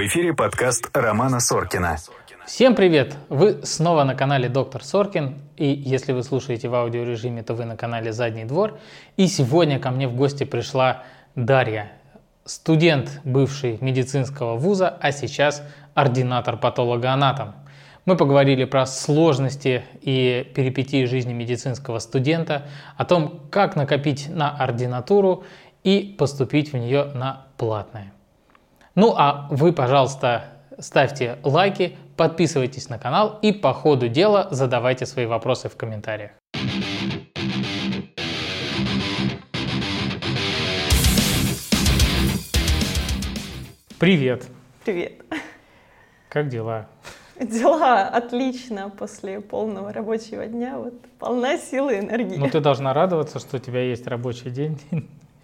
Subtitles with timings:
[0.00, 1.98] В эфире подкаст Романа Соркина.
[2.46, 3.18] Всем привет!
[3.28, 5.34] Вы снова на канале Доктор Соркин.
[5.58, 8.78] И если вы слушаете в аудиорежиме, то вы на канале Задний двор.
[9.18, 11.02] И сегодня ко мне в гости пришла
[11.34, 11.92] Дарья,
[12.46, 17.52] студент бывший медицинского вуза, а сейчас ординатор патологоанатом.
[18.06, 25.44] Мы поговорили про сложности и перипетии жизни медицинского студента, о том, как накопить на ординатуру
[25.84, 28.14] и поступить в нее на платное.
[29.00, 30.44] Ну а вы, пожалуйста,
[30.78, 36.32] ставьте лайки, подписывайтесь на канал и по ходу дела задавайте свои вопросы в комментариях.
[43.98, 44.48] Привет.
[44.84, 45.12] Привет.
[46.28, 46.86] Как дела?
[47.40, 50.76] Дела отлично после полного рабочего дня.
[50.76, 52.36] Вот полна силы и энергии.
[52.36, 54.78] Ну, ты должна радоваться, что у тебя есть рабочий день.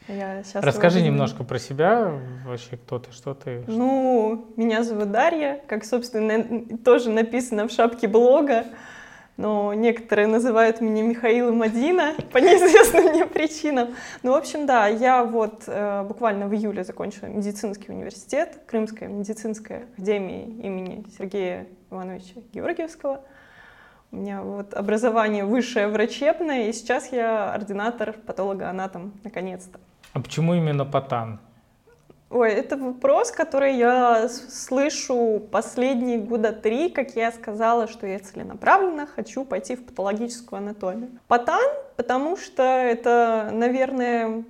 [0.08, 2.12] Я Расскажи его- немножко про себя,
[2.46, 3.64] вообще кто ты, что ты.
[3.66, 8.66] Ну, меня зовут Дарья, как, собственно, на- тоже написано в шапке блога.
[9.36, 13.88] Но некоторые называют меня Михаилом Мадина по неизвестным мне причинам.
[14.22, 19.88] Ну, в общем, да, я вот э, буквально в июле закончила медицинский университет, Крымская медицинская
[19.92, 23.20] академия имени Сергея Ивановича Георгиевского.
[24.10, 29.78] У меня вот образование высшее врачебное, и сейчас я ординатор патологоанатом, наконец-то.
[30.16, 31.40] А почему именно Потан?
[32.30, 39.06] Ой, это вопрос, который я слышу последние года три, как я сказала, что я целенаправленно
[39.06, 41.10] хочу пойти в патологическую анатомию.
[41.28, 44.44] Потан, потому что это, наверное,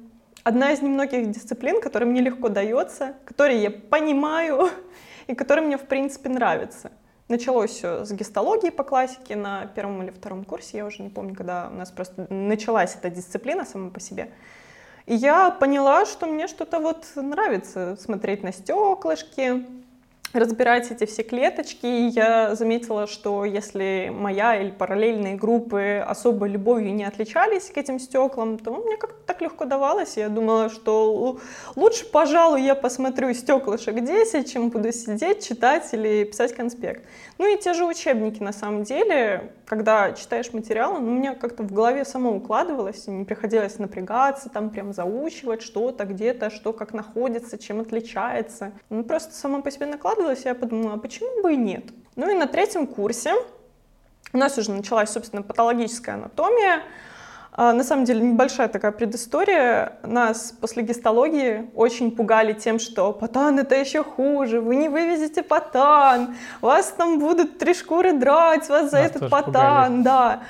[0.44, 4.70] одна из немногих дисциплин, которая мне легко дается, которые я понимаю
[5.26, 6.92] и которые мне, в принципе, нравятся.
[7.26, 11.34] Началось все с гистологии по классике на первом или втором курсе, я уже не помню,
[11.34, 14.30] когда у нас просто началась эта дисциплина сама по себе.
[15.06, 19.64] И я поняла, что мне что-то вот нравится смотреть на стеклышки,
[20.36, 21.86] разбирать эти все клеточки.
[21.86, 27.98] И я заметила, что если моя или параллельные группы особо любовью не отличались к этим
[27.98, 30.16] стеклам, то мне как-то так легко давалось.
[30.16, 31.38] Я думала, что
[31.74, 37.04] лучше, пожалуй, я посмотрю стеклышек 10, чем буду сидеть, читать или писать конспект.
[37.38, 41.62] Ну и те же учебники, на самом деле, когда читаешь материал, ну, у меня как-то
[41.62, 47.58] в голове само укладывалось, не приходилось напрягаться, там прям заучивать что-то где-то, что как находится,
[47.58, 48.72] чем отличается.
[48.90, 51.84] Ну, просто само по себе накладывалось, и я подумала, а почему бы и нет?
[52.16, 53.32] Ну и на третьем курсе
[54.32, 56.82] у нас уже началась, собственно, патологическая анатомия.
[57.52, 59.98] А, На самом деле небольшая такая предыстория.
[60.02, 66.34] Нас после гистологии очень пугали тем, что потан это еще хуже, вы не вывезете потан,
[66.60, 69.52] вас там будут три шкуры драть, вас за Нас этот потан,
[69.98, 70.02] пугали.
[70.02, 70.40] да.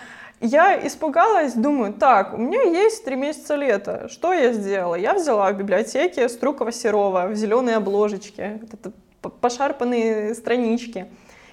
[0.40, 4.08] Я испугалась, думаю, так, у меня есть три месяца лета.
[4.10, 4.94] Что я сделала?
[4.96, 11.06] Я взяла в библиотеке Струкова-Серова в зеленой обложечке, это пошарпанные странички.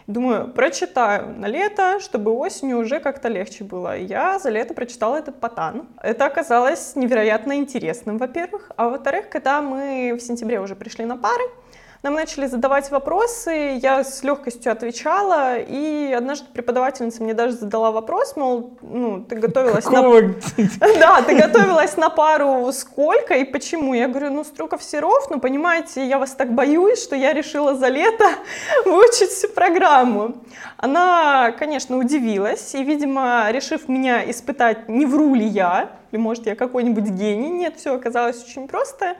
[0.07, 3.97] Думаю, прочитаю на лето, чтобы осенью уже как-то легче было.
[3.97, 5.87] Я за лето прочитала этот потан.
[6.01, 8.71] Это оказалось невероятно интересным, во-первых.
[8.75, 11.43] А во-вторых, когда мы в сентябре уже пришли на пары,
[12.03, 18.35] нам начали задавать вопросы, я с легкостью отвечала, и однажды преподавательница мне даже задала вопрос,
[18.35, 19.91] мол, ну, ты готовилась на...
[19.91, 20.21] Какого?
[20.99, 23.93] Да, ты готовилась на пару сколько и почему?
[23.93, 27.87] Я говорю, ну, Струков Серов, ну, понимаете, я вас так боюсь, что я решила за
[27.87, 28.25] лето
[28.85, 30.43] выучить всю программу.
[30.75, 36.55] Она, конечно, удивилась, и, видимо, решив меня испытать, не вру ли я, или, может, я
[36.55, 39.15] какой-нибудь гений, нет, все оказалось очень просто.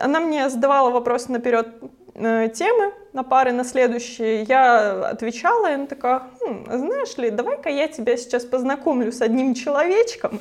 [0.00, 1.68] Она мне задавала вопросы наперед
[2.14, 4.42] э, темы на пары на следующие.
[4.42, 9.54] Я отвечала, и она такая, «Хм, знаешь ли, давай-ка я тебя сейчас познакомлю с одним
[9.54, 10.40] человечком.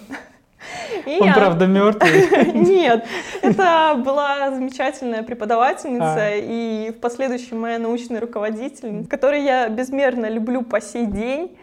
[1.06, 2.52] И Он я- правда мертвый.
[2.54, 3.06] Нет,
[3.42, 6.36] это была замечательная преподавательница А.
[6.36, 11.58] и в последующем моя научная руководительница, которую я безмерно люблю по сей день.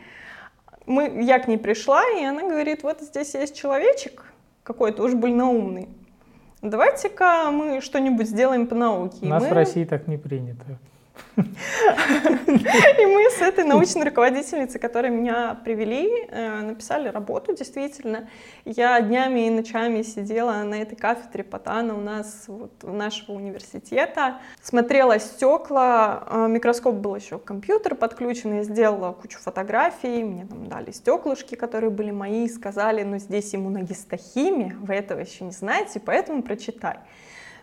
[0.87, 4.25] Мы, я к ней пришла, и она говорит, вот здесь есть человечек
[4.63, 5.89] какой-то уж больно умный.
[6.65, 9.19] Давайте-ка мы что-нибудь сделаем по науке.
[9.21, 10.65] У нас мы- в России так не принято.
[11.37, 18.29] И мы с этой научной руководительницей, которая меня привели, э, написали работу, действительно.
[18.65, 25.19] Я днями и ночами сидела на этой кафедре Потана у нас, вот, нашего университета, смотрела
[25.19, 31.57] стекла, э, микроскоп был еще компьютер подключен, я сделала кучу фотографий, мне там дали стеклышки,
[31.57, 36.99] которые были мои, сказали, ну здесь иммуногистохимия, вы этого еще не знаете, поэтому прочитай.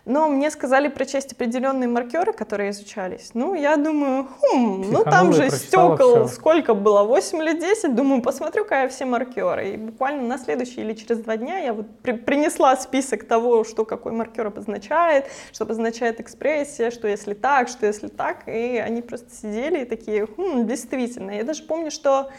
[0.04, 3.30] Но мне сказали прочесть определенные маркеры, которые изучались.
[3.34, 6.34] Ну, я думаю, хм, ну там же стекол все.
[6.34, 9.70] сколько было, 8 или 10, думаю, посмотрю-ка я все маркеры.
[9.70, 13.84] И буквально на следующий или через два дня я вот при принесла список того, что
[13.84, 19.30] какой маркер обозначает, что обозначает экспрессия, что если так, что если так, и они просто
[19.30, 21.30] сидели и такие, хм, действительно.
[21.30, 22.30] Я даже помню, что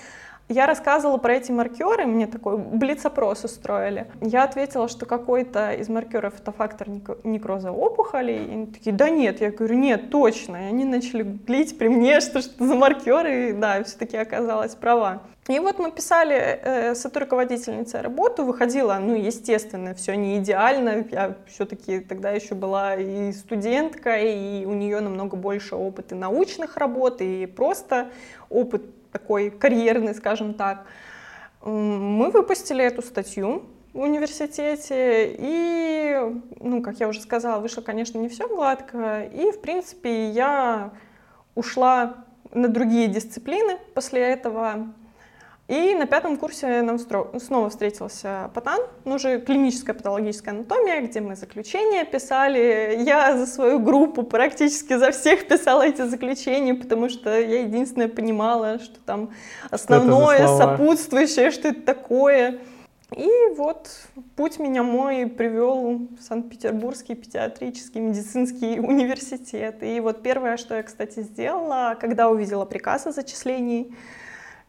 [0.49, 4.07] я рассказывала про эти маркеры, мне такой блиц-опрос устроили.
[4.21, 6.89] Я ответила, что какой-то из маркеров это фактор
[7.23, 8.45] некроза опухолей.
[8.45, 9.39] И они такие, да нет.
[9.39, 10.57] Я говорю, нет, точно.
[10.57, 13.49] И они начали гуглить при мне, что что за маркеры.
[13.49, 15.21] И да, все-таки оказалась права.
[15.47, 21.35] И вот мы писали э, с руководительницей работу, выходила, ну, естественно, все не идеально, я
[21.47, 27.45] все-таки тогда еще была и студенткой, и у нее намного больше опыта научных работ, и
[27.45, 28.07] просто
[28.49, 30.85] опыт такой карьерный, скажем так.
[31.61, 33.63] Мы выпустили эту статью
[33.93, 36.19] в университете, и,
[36.59, 40.91] ну, как я уже сказала, вышло, конечно, не все гладко, и, в принципе, я
[41.55, 44.93] ушла на другие дисциплины после этого,
[45.73, 51.35] и на пятом курсе нам снова встретился Патан, ну уже клиническая патологическая анатомия, где мы
[51.35, 53.01] заключения писали.
[53.03, 58.77] Я за свою группу практически за всех писала эти заключения, потому что я единственная понимала,
[58.79, 59.31] что там
[59.71, 62.59] основное, что сопутствующее, что это такое.
[63.15, 63.89] И вот
[64.35, 69.81] путь меня мой привел в Санкт-Петербургский педиатрический медицинский университет.
[69.81, 73.93] И вот первое, что я, кстати, сделала, когда увидела приказ о зачислении,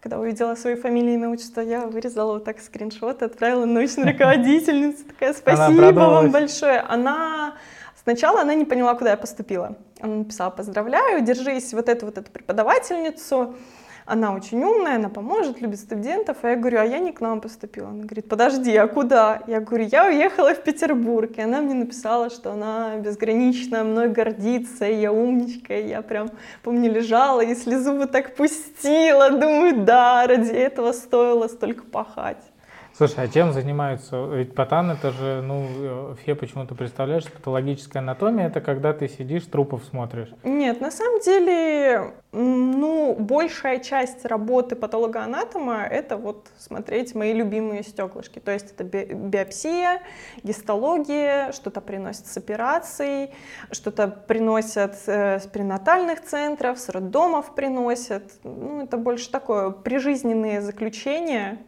[0.04, 5.02] когда увидела свои фамилии и имя, отчество, я вырезала вот так скриншот, отправила научной руководительнице.
[5.04, 6.80] Такая, спасибо вам большое.
[6.80, 7.54] Она
[8.02, 9.78] Сначала она не поняла, куда я поступила.
[9.98, 13.54] Она написала, поздравляю, держись вот эту вот эту преподавательницу,
[14.06, 16.38] она очень умная, она поможет, любит студентов.
[16.42, 17.88] А я говорю, а я не к нам поступила.
[17.88, 19.42] Она говорит, подожди, а куда?
[19.46, 21.30] Я говорю, я уехала в Петербург.
[21.36, 25.74] И она мне написала, что она безгранично мной гордится, и я умничка.
[25.78, 26.30] И я прям,
[26.62, 29.30] помню, лежала и слезу вот так пустила.
[29.30, 32.42] Думаю, да, ради этого стоило столько пахать.
[32.96, 34.24] Слушай, а чем занимаются?
[34.26, 39.82] Ведь патан это же, ну, все почему-то представляешь, патологическая анатомия это когда ты сидишь, трупов
[39.84, 40.28] смотришь.
[40.44, 48.38] Нет, на самом деле, ну, большая часть работы патологоанатома это вот смотреть мои любимые стеклышки.
[48.38, 50.00] То есть это биопсия,
[50.44, 53.30] гистология, что-то приносят с операцией,
[53.72, 58.34] что-то приносят э, с пренатальных центров, с роддомов приносят.
[58.44, 61.58] Ну, это больше такое прижизненные заключения,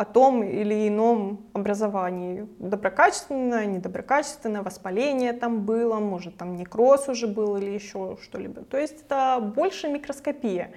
[0.00, 2.48] о том или ином образовании.
[2.58, 8.62] Доброкачественное, недоброкачественное, воспаление там было, может там некроз уже был или еще что-либо.
[8.62, 10.72] То есть это больше микроскопия.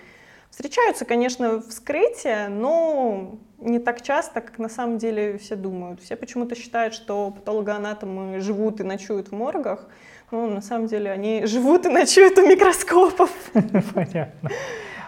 [0.50, 6.02] Встречаются, конечно, вскрытия, но не так часто, как на самом деле все думают.
[6.02, 9.88] Все почему-то считают, что патологоанатомы живут и ночуют в моргах.
[10.32, 13.32] но на самом деле они живут и ночуют у микроскопов.
[13.94, 14.50] Понятно.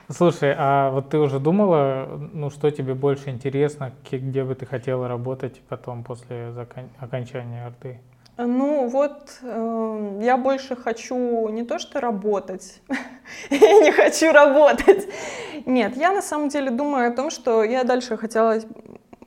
[0.09, 5.07] Слушай, а вот ты уже думала, ну что тебе больше интересно, где бы ты хотела
[5.07, 6.89] работать потом после закон...
[6.99, 7.99] окончания арты?
[8.37, 12.81] Ну вот, э, я больше хочу не то что работать,
[13.49, 15.07] я не хочу работать.
[15.65, 18.59] Нет, я на самом деле думаю о том, что я дальше хотела,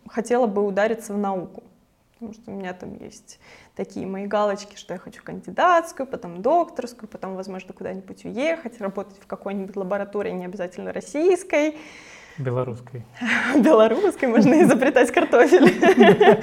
[0.06, 1.64] хотела бы удариться в науку.
[2.14, 3.40] Потому что у меня там есть
[3.78, 9.26] такие мои галочки, что я хочу кандидатскую, потом докторскую, потом, возможно, куда-нибудь уехать, работать в
[9.28, 11.76] какой-нибудь лаборатории, не обязательно российской.
[12.38, 13.02] Белорусской.
[13.56, 15.74] Белорусской, можно изобретать картофель.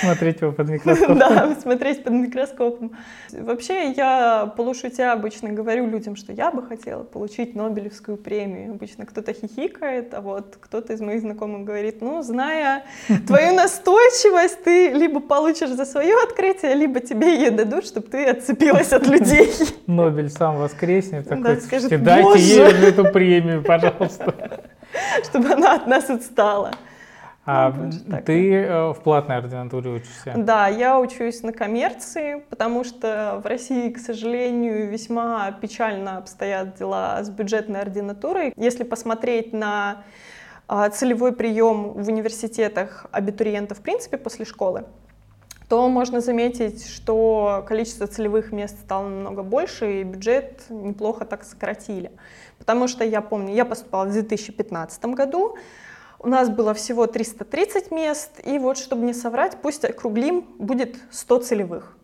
[0.00, 1.18] Смотреть его под микроскопом.
[1.18, 2.92] Да, смотреть под микроскопом.
[3.32, 8.72] Вообще, я полушутя обычно говорю людям, что я бы хотела получить Нобелевскую премию.
[8.72, 12.84] Обычно кто-то хихикает, а вот кто-то из моих знакомых говорит, ну, зная
[13.26, 18.92] твою настойчивость, ты либо получишь за свое открытие, либо тебе ее дадут, чтобы ты отцепилась
[18.92, 19.50] от людей.
[19.86, 24.70] Нобель сам воскреснет, такой, да, скажет, дайте ей эту премию, пожалуйста.
[25.24, 26.72] Чтобы она от нас отстала.
[27.46, 30.34] А ну, ты э, в платной ординатуре учишься?
[30.36, 37.22] Да, я учусь на коммерции, потому что в России, к сожалению, весьма печально обстоят дела
[37.22, 38.52] с бюджетной ординатурой.
[38.56, 40.04] Если посмотреть на
[40.68, 44.84] а, целевой прием в университетах абитуриентов в принципе после школы,
[45.70, 52.10] то можно заметить, что количество целевых мест стало намного больше, и бюджет неплохо так сократили.
[52.60, 55.56] Потому что я помню, я поступала в 2015 году,
[56.18, 61.38] у нас было всего 330 мест, и вот, чтобы не соврать, пусть округлим, будет 100
[61.38, 61.96] целевых.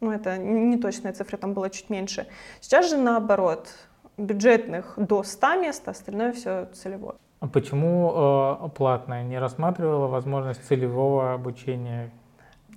[0.00, 2.26] Ну, это не точная цифра, там было чуть меньше.
[2.60, 3.68] Сейчас же наоборот,
[4.16, 7.16] бюджетных до 100 мест, а остальное все целевое.
[7.40, 9.22] А почему э, платное?
[9.22, 12.10] Не рассматривала возможность целевого обучения?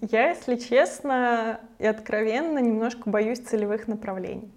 [0.01, 4.51] Я, если честно и откровенно, немножко боюсь целевых направлений.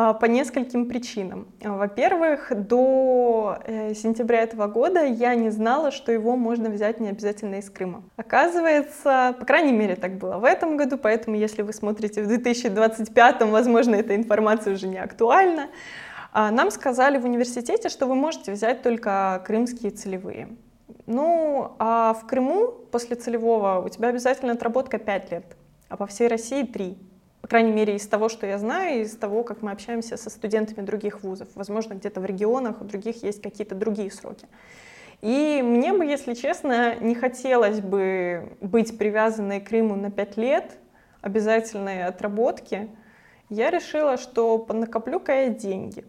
[0.00, 1.48] А, по нескольким причинам.
[1.60, 7.56] Во-первых, до э, сентября этого года я не знала, что его можно взять не обязательно
[7.56, 8.04] из Крыма.
[8.14, 13.42] Оказывается, по крайней мере, так было в этом году, поэтому если вы смотрите в 2025,
[13.50, 15.66] возможно, эта информация уже не актуальна.
[16.32, 20.48] А, нам сказали в университете, что вы можете взять только крымские целевые.
[21.06, 25.56] Ну, а в Крыму после целевого у тебя обязательно отработка 5 лет,
[25.88, 27.07] а по всей России 3
[27.48, 30.84] по крайней мере, из того, что я знаю, из того, как мы общаемся со студентами
[30.84, 31.48] других вузов.
[31.54, 34.46] Возможно, где-то в регионах у других есть какие-то другие сроки.
[35.22, 40.76] И мне бы, если честно, не хотелось бы быть привязанной к Крыму на пять лет,
[41.22, 42.90] обязательной отработки.
[43.48, 46.04] Я решила, что накоплю-ка я деньги.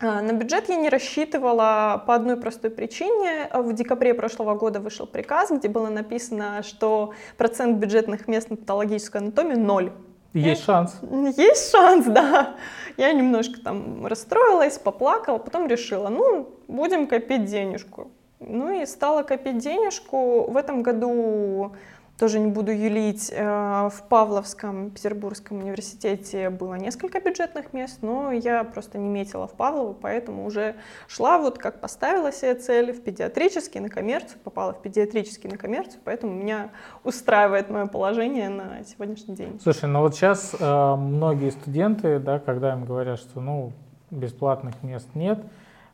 [0.00, 3.48] А, на бюджет я не рассчитывала по одной простой причине.
[3.54, 9.22] В декабре прошлого года вышел приказ, где было написано, что процент бюджетных мест на патологическую
[9.22, 9.92] анатомию ноль.
[10.32, 10.98] Есть шанс.
[11.36, 12.54] Есть шанс, да.
[12.96, 18.10] Я немножко там расстроилась, поплакала, потом решила, ну, будем копить денежку.
[18.40, 20.50] Ну и стала копить денежку.
[20.50, 21.72] В этом году
[22.18, 28.64] тоже не буду юлить, э, в Павловском Петербургском университете было несколько бюджетных мест, но я
[28.64, 30.76] просто не метила в Павлову, поэтому уже
[31.08, 36.00] шла вот как поставила себе цель в педиатрический, на коммерцию, попала в педиатрический на коммерцию,
[36.04, 36.70] поэтому меня
[37.02, 39.58] устраивает мое положение на сегодняшний день.
[39.62, 43.72] Слушай, ну вот сейчас э, многие студенты, да, когда им говорят, что ну
[44.10, 45.40] бесплатных мест нет,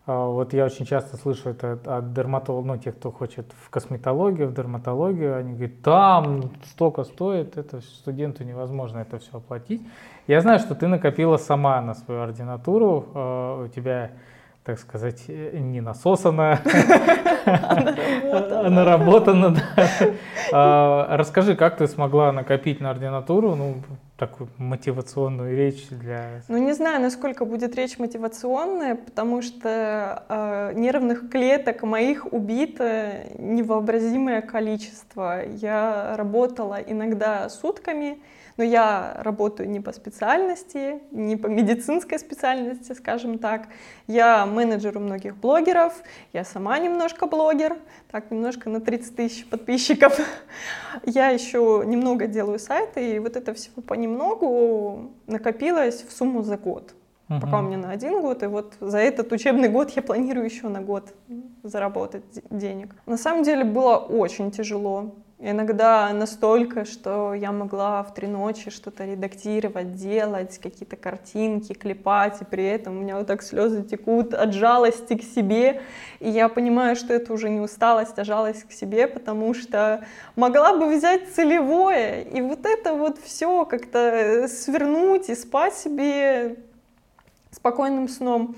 [0.09, 4.55] вот я очень часто слышу это от дерматологов, ну, тех, кто хочет в косметологию, в
[4.55, 9.83] дерматологию, они говорят, там столько стоит, это студенту невозможно это все оплатить.
[10.27, 14.13] Я знаю, что ты накопила сама на свою ординатуру, а, у тебя,
[14.69, 16.61] так сказать, э, не насосано,
[17.47, 19.57] а наработано.
[20.53, 23.55] Расскажи, как ты смогла накопить на ординатуру?
[23.55, 23.77] Ну,
[24.19, 26.43] такую мотивационную речь для...
[26.49, 34.43] Ну, не знаю, насколько будет речь мотивационная, потому что э, нервных клеток моих убито невообразимое
[34.43, 35.47] количество.
[35.47, 38.19] Я работала иногда сутками,
[38.59, 43.69] но я работаю не по специальности, не по медицинской специальности, скажем так.
[44.09, 45.95] Я менеджер у многих блогеров,
[46.33, 47.77] я сама немножко блогер,
[48.11, 50.19] так, немножко на 30 тысяч подписчиков.
[51.05, 56.95] Я еще немного делаю сайты, и вот это всего понемногу накопилось в сумму за год.
[57.29, 57.41] Uh-huh.
[57.41, 60.69] Пока у меня на один год, и вот за этот учебный год я планирую еще
[60.69, 61.15] на год
[61.63, 62.95] заработать денег.
[63.07, 65.15] На самом деле было очень тяжело.
[65.41, 72.45] Иногда настолько, что я могла в три ночи что-то редактировать, делать, какие-то картинки, клепать, и
[72.45, 75.83] при этом у меня вот так слезы текут от жалости к себе.
[76.19, 80.05] И я понимаю, что это уже не усталость, а жалость к себе, потому что
[80.35, 86.57] могла бы взять целевое, и вот это вот все как-то свернуть и спать себе
[87.53, 88.57] спокойным сном.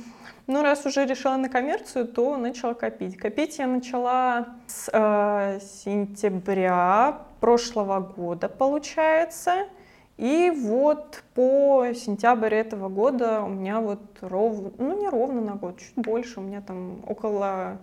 [0.50, 3.16] Ну, раз уже решила на коммерцию, то начала копить.
[3.16, 9.69] Копить я начала с э, сентября прошлого года, получается.
[10.16, 15.78] И вот по сентябрь этого года у меня вот ровно, ну не ровно на год,
[15.78, 17.78] чуть больше, у меня там около,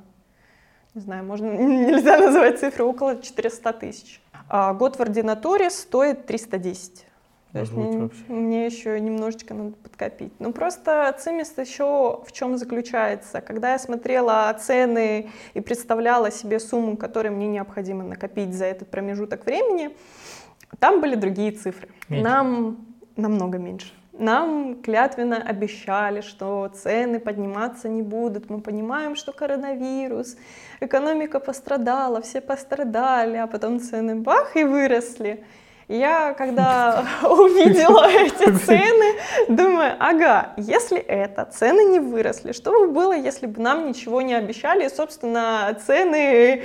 [0.93, 4.21] не знаю, можно, нельзя называть цифры, около 400 тысяч.
[4.49, 7.06] А год в ординатуре стоит 310.
[7.53, 10.33] То есть мне, мне еще немножечко надо подкопить.
[10.39, 13.41] Ну просто цимис еще в чем заключается?
[13.41, 19.45] Когда я смотрела цены и представляла себе сумму, которую мне необходимо накопить за этот промежуток
[19.45, 19.95] времени,
[20.79, 21.89] там были другие цифры.
[22.09, 22.23] Меньше.
[22.23, 22.85] Нам
[23.15, 23.93] намного меньше.
[24.19, 28.49] Нам клятвенно обещали, что цены подниматься не будут.
[28.49, 30.37] Мы понимаем, что коронавирус,
[30.79, 35.45] экономика пострадала, все пострадали, а потом цены бах и выросли.
[35.87, 39.15] Я, когда увидела эти цены,
[39.47, 44.33] думаю, ага, если это, цены не выросли, что бы было, если бы нам ничего не
[44.33, 46.63] обещали, и, собственно, цены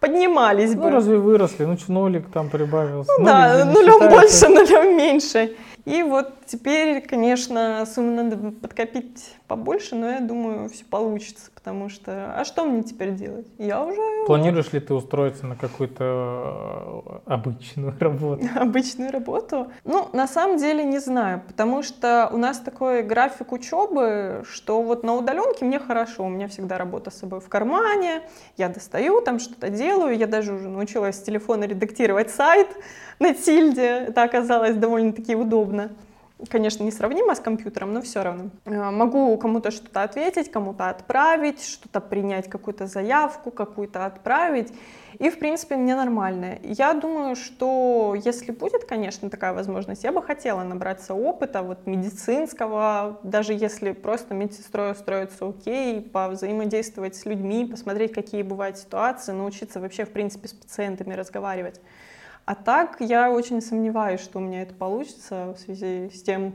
[0.00, 0.90] поднимались ну, бы.
[0.90, 1.64] Ну, разве выросли?
[1.64, 3.10] Ну, нолик там прибавился.
[3.18, 5.56] Ну, да, нулем больше, нулем меньше.
[5.88, 12.34] И вот теперь, конечно, сумму надо подкопить побольше, но я думаю, все получится, потому что,
[12.36, 13.46] а что мне теперь делать?
[13.56, 14.26] Я уже...
[14.26, 18.46] Планируешь ли ты устроиться на какую-то э, обычную работу?
[18.54, 19.72] Обычную работу?
[19.84, 25.02] Ну, на самом деле не знаю, потому что у нас такой график учебы, что вот
[25.04, 28.22] на удаленке мне хорошо, у меня всегда работа с собой в кармане,
[28.58, 32.68] я достаю, там что-то делаю, я даже уже научилась с телефона редактировать сайт
[33.18, 35.77] на тильде, это оказалось довольно-таки удобно.
[36.50, 38.50] Конечно, не сравнимо с компьютером, но все равно.
[38.64, 44.72] Э, могу кому-то что-то ответить, кому-то отправить, что-то принять, какую-то заявку, какую-то отправить.
[45.18, 46.58] И, в принципе, мне нормально.
[46.62, 53.18] Я думаю, что если будет, конечно, такая возможность, я бы хотела набраться опыта вот медицинского,
[53.24, 60.04] даже если просто медсестрой устроиться окей, повзаимодействовать с людьми, посмотреть, какие бывают ситуации, научиться вообще,
[60.04, 61.80] в принципе, с пациентами разговаривать.
[62.48, 66.54] А так я очень сомневаюсь, что у меня это получится в связи с тем,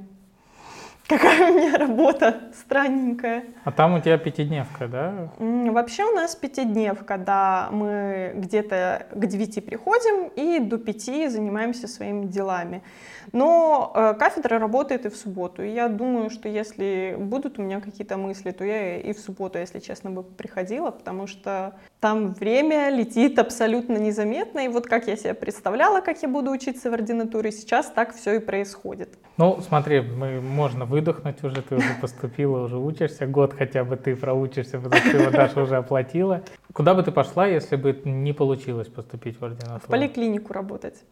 [1.07, 3.45] какая у меня работа странненькая.
[3.63, 5.29] А там у тебя пятидневка, да?
[5.37, 7.69] Вообще у нас пятидневка, да.
[7.71, 12.83] Мы где-то к девяти приходим и до пяти занимаемся своими делами.
[13.31, 15.63] Но э, кафедра работает и в субботу.
[15.63, 19.57] И я думаю, что если будут у меня какие-то мысли, то я и в субботу,
[19.57, 24.59] если честно, бы приходила, потому что там время летит абсолютно незаметно.
[24.59, 28.35] И вот как я себе представляла, как я буду учиться в ординатуре, сейчас так все
[28.35, 29.17] и происходит.
[29.37, 34.15] Ну, смотри, мы, можно выдохнуть уже, ты уже поступила, уже учишься, год хотя бы ты
[34.15, 36.43] проучишься, потому что его Даша уже оплатила.
[36.71, 39.79] Куда бы ты пошла, если бы не получилось поступить в ординатуру?
[39.79, 41.03] В поликлинику работать.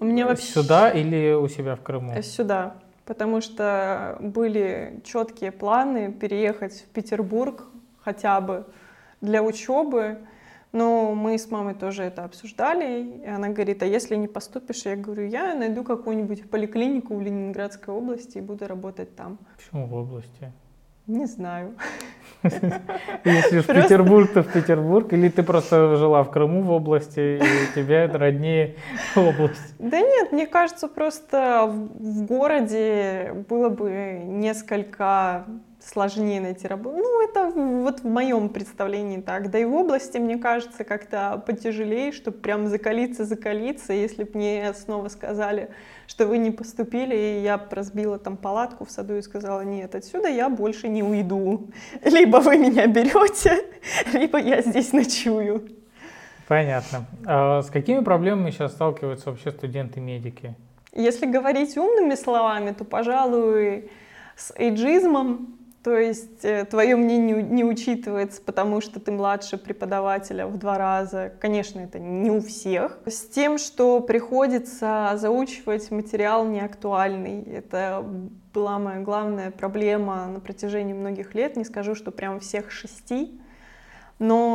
[0.00, 0.44] У меня вообще...
[0.44, 2.12] Сюда или у себя в Крыму?
[2.12, 2.74] Э, сюда,
[3.06, 7.64] потому что были четкие планы переехать в Петербург
[8.04, 8.66] хотя бы
[9.20, 10.18] для учебы,
[10.72, 14.84] но мы с мамой тоже это обсуждали, и она говорит, а если не поступишь?
[14.84, 19.38] Я говорю, я найду какую-нибудь поликлинику в Ленинградской области и буду работать там.
[19.56, 20.52] Почему в области?
[21.06, 21.74] Не знаю.
[23.24, 27.74] Если в Петербург, то в Петербург, или ты просто жила в Крыму в области, и
[27.74, 28.76] тебе это роднее
[29.16, 29.74] область?
[29.78, 35.44] Да нет, мне кажется, просто в городе было бы несколько
[35.84, 36.96] сложнее найти работу.
[36.96, 39.50] Ну, это вот в моем представлении так.
[39.50, 43.92] Да и в области, мне кажется, как-то потяжелее, чтобы прям закалиться, закалиться.
[43.92, 45.70] Если бы мне снова сказали,
[46.06, 50.28] что вы не поступили, и я разбила там палатку в саду и сказала, нет, отсюда
[50.28, 51.70] я больше не уйду.
[52.04, 53.64] Либо вы меня берете,
[54.12, 55.68] либо я здесь ночую.
[56.48, 57.06] Понятно.
[57.26, 60.54] А с какими проблемами сейчас сталкиваются вообще студенты-медики?
[60.94, 63.90] Если говорить умными словами, то, пожалуй,
[64.36, 70.56] с эйджизмом то есть э, твое мнение не учитывается, потому что ты младше преподавателя в
[70.56, 71.32] два раза.
[71.40, 73.00] Конечно, это не у всех.
[73.04, 77.42] С тем, что приходится заучивать материал неактуальный.
[77.42, 78.04] Это
[78.54, 81.56] была моя главная проблема на протяжении многих лет.
[81.56, 83.40] Не скажу, что прям всех шести.
[84.20, 84.51] Но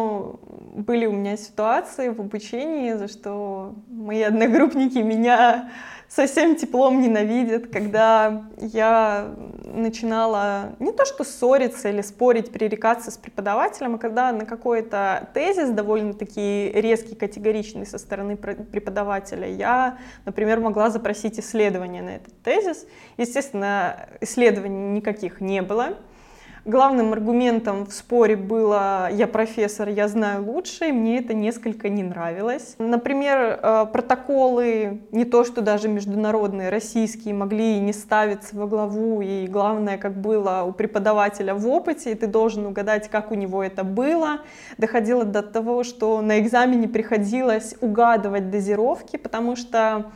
[0.75, 5.69] были у меня ситуации в обучении, за что мои одногруппники меня
[6.08, 13.95] совсем теплом ненавидят, когда я начинала не то что ссориться или спорить, пререкаться с преподавателем,
[13.95, 21.39] а когда на какой-то тезис довольно-таки резкий, категоричный со стороны преподавателя, я, например, могла запросить
[21.39, 22.86] исследование на этот тезис.
[23.17, 25.97] Естественно, исследований никаких не было.
[26.67, 32.03] Главным аргументом в споре было «я профессор, я знаю лучше», и мне это несколько не
[32.03, 32.75] нравилось.
[32.77, 39.47] Например, э, протоколы, не то что даже международные, российские, могли не ставиться во главу, и
[39.47, 44.41] главное, как было у преподавателя в опыте, ты должен угадать, как у него это было.
[44.77, 50.12] Доходило до того, что на экзамене приходилось угадывать дозировки, потому что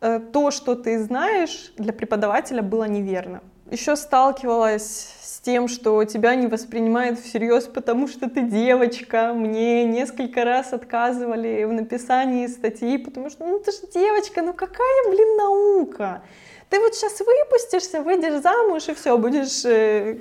[0.00, 3.42] э, то, что ты знаешь, для преподавателя было неверно.
[3.70, 9.32] Еще сталкивалась тем, что тебя не воспринимают всерьез, потому что ты девочка.
[9.34, 15.10] Мне несколько раз отказывали в написании статьи, потому что, ну ты же девочка, ну какая,
[15.10, 16.22] блин, наука?
[16.70, 20.20] Ты вот сейчас выпустишься, выйдешь замуж и все, будешь э,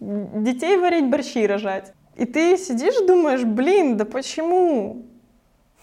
[0.00, 1.92] детей варить, борщи рожать.
[2.16, 5.06] И ты сидишь, думаешь, блин, да почему?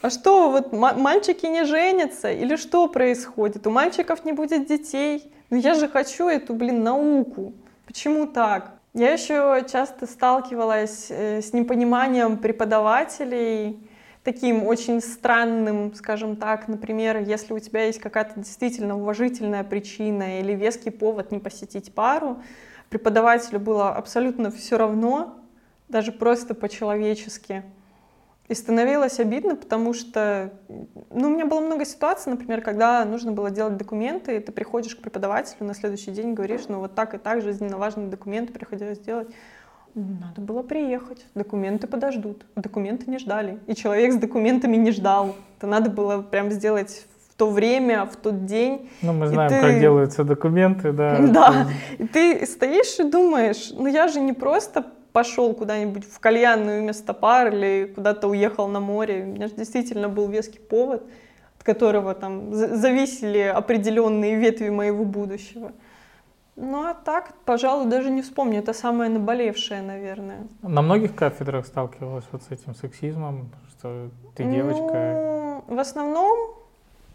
[0.02, 2.32] А что, вот мальчики не женятся?
[2.32, 3.66] Или что происходит?
[3.66, 5.32] У мальчиков не будет детей?
[5.50, 7.54] Ну я же хочу эту, блин, науку.
[7.88, 8.74] Почему так?
[8.94, 13.80] Я еще часто сталкивалась э, с непониманием преподавателей,
[14.24, 20.52] таким очень странным, скажем так, например, если у тебя есть какая-то действительно уважительная причина или
[20.52, 22.42] веский повод не посетить пару,
[22.90, 25.36] преподавателю было абсолютно все равно,
[25.88, 27.64] даже просто по-человечески.
[28.50, 30.54] И становилось обидно, потому что
[31.10, 34.96] ну, у меня было много ситуаций, например, когда нужно было делать документы, и ты приходишь
[34.96, 39.00] к преподавателю на следующий день говоришь, ну вот так и так жизненно важные документы приходилось
[39.00, 39.28] делать.
[39.96, 42.46] Надо было приехать, документы подождут.
[42.56, 43.60] Документы не ждали.
[43.66, 45.36] И человек с документами не ждал.
[45.58, 48.92] Это надо было прям сделать в то время, в тот день.
[49.02, 49.60] Ну, мы знаем, ты...
[49.60, 51.18] как делаются документы, да.
[51.34, 51.68] Да.
[51.98, 54.86] И ты стоишь и думаешь, ну я же не просто
[55.18, 59.24] пошел куда-нибудь в кальянную вместо пар или куда-то уехал на море.
[59.24, 61.02] У меня же действительно был веский повод,
[61.58, 65.72] от которого там зависели определенные ветви моего будущего.
[66.56, 68.60] Ну а так, пожалуй, даже не вспомню.
[68.60, 70.46] Это самое наболевшее, наверное.
[70.62, 75.64] На многих кафедрах сталкивалась вот с этим сексизмом, что ты девочка.
[75.68, 76.58] Ну, в основном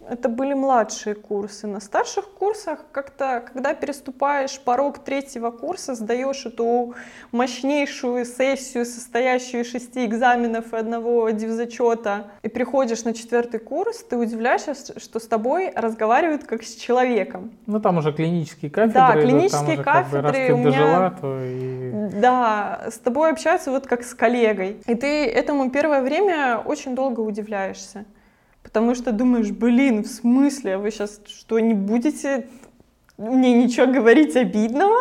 [0.08, 1.66] это были младшие курсы.
[1.66, 6.94] На старших курсах как-то, когда переступаешь порог третьего курса, сдаешь эту
[7.30, 14.16] мощнейшую сессию, состоящую из шести экзаменов и одного дивзачета, и приходишь на четвертый курс, ты
[14.16, 17.52] удивляешься, что с тобой разговаривают как с человеком.
[17.66, 18.94] Ну, там уже клинические кафедры.
[18.94, 20.02] Да, клинические уже, кафедры.
[20.02, 20.70] Как бы, раз ты у меня...
[20.70, 22.20] дожила, то и...
[22.20, 24.82] Да, с тобой общаются вот как с коллегой.
[24.86, 28.04] И ты этому первое время очень долго удивляешься.
[28.72, 32.48] Потому что думаешь, блин, в смысле, вы сейчас что, не будете
[33.18, 34.96] мне ничего говорить обидного?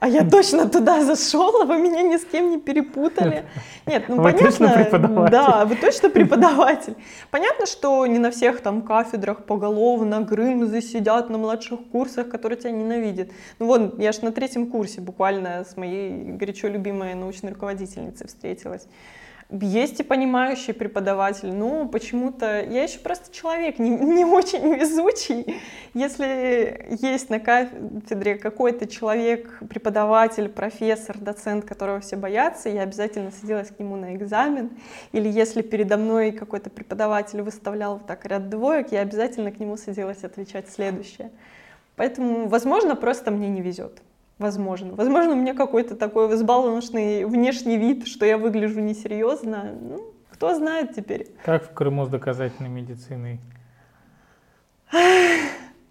[0.00, 3.44] А я точно туда зашел, а вы меня ни с кем не перепутали.
[3.86, 4.48] Нет, ну вы понятно.
[4.48, 5.30] Точно преподаватель.
[5.30, 6.96] Да, вы точно преподаватель.
[7.30, 12.72] Понятно, что не на всех там кафедрах поголовно грымзы сидят на младших курсах, которые тебя
[12.72, 13.28] ненавидят.
[13.60, 18.88] Ну вот, я ж на третьем курсе буквально с моей горячо любимой научной руководительницей встретилась.
[19.60, 25.60] Есть и понимающий преподаватель, но почему-то я еще просто человек не, не очень везучий.
[25.92, 33.68] Если есть на кафедре какой-то человек, преподаватель, профессор, доцент, которого все боятся, я обязательно садилась
[33.68, 34.70] к нему на экзамен.
[35.12, 40.24] Или если передо мной какой-то преподаватель выставлял так ряд двоек, я обязательно к нему садилась
[40.24, 41.30] отвечать следующее.
[41.96, 44.00] Поэтому, возможно, просто мне не везет.
[44.42, 44.94] Возможно.
[44.96, 49.72] Возможно, у меня какой-то такой взбалмошный внешний вид, что я выгляжу несерьезно.
[49.80, 51.28] Ну, кто знает теперь.
[51.44, 53.38] Как в Крыму с доказательной медициной?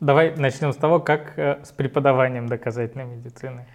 [0.01, 3.65] Давай начнем с того, как э, с преподаванием доказательной медицины.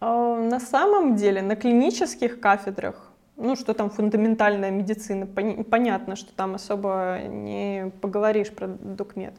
[0.00, 6.54] А, на самом деле, на клинических кафедрах, ну, что там фундаментальная медицина, понятно, что там
[6.54, 9.34] особо не поговоришь про докмет.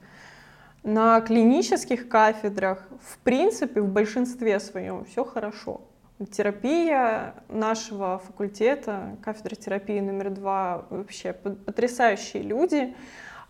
[0.84, 5.82] На клинических кафедрах, в принципе, в большинстве своем все хорошо.
[6.32, 12.96] Терапия нашего факультета, кафедра терапии номер два, вообще потрясающие люди.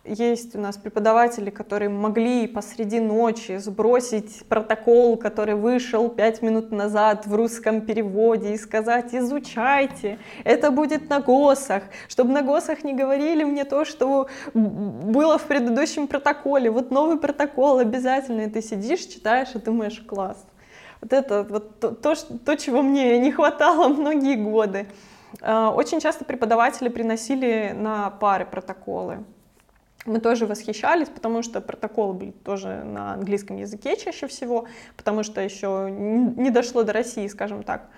[0.06, 7.26] Есть у нас преподаватели, которые могли посреди ночи сбросить протокол, который вышел пять минут назад
[7.26, 13.44] в русском переводе и сказать «изучайте, это будет на ГОСах», чтобы на ГОСах не говорили
[13.44, 16.70] мне то, что было в предыдущем протоколе.
[16.70, 20.44] Вот новый протокол обязательно, и ты сидишь, читаешь и думаешь «класс».
[21.00, 24.86] Вот это вот то, то, то, чего мне не хватало многие годы.
[25.40, 29.24] А, очень часто преподаватели приносили на пары протоколы
[30.06, 35.40] мы тоже восхищались, потому что протоколы были тоже на английском языке чаще всего, потому что
[35.40, 37.88] еще не дошло до России, скажем так.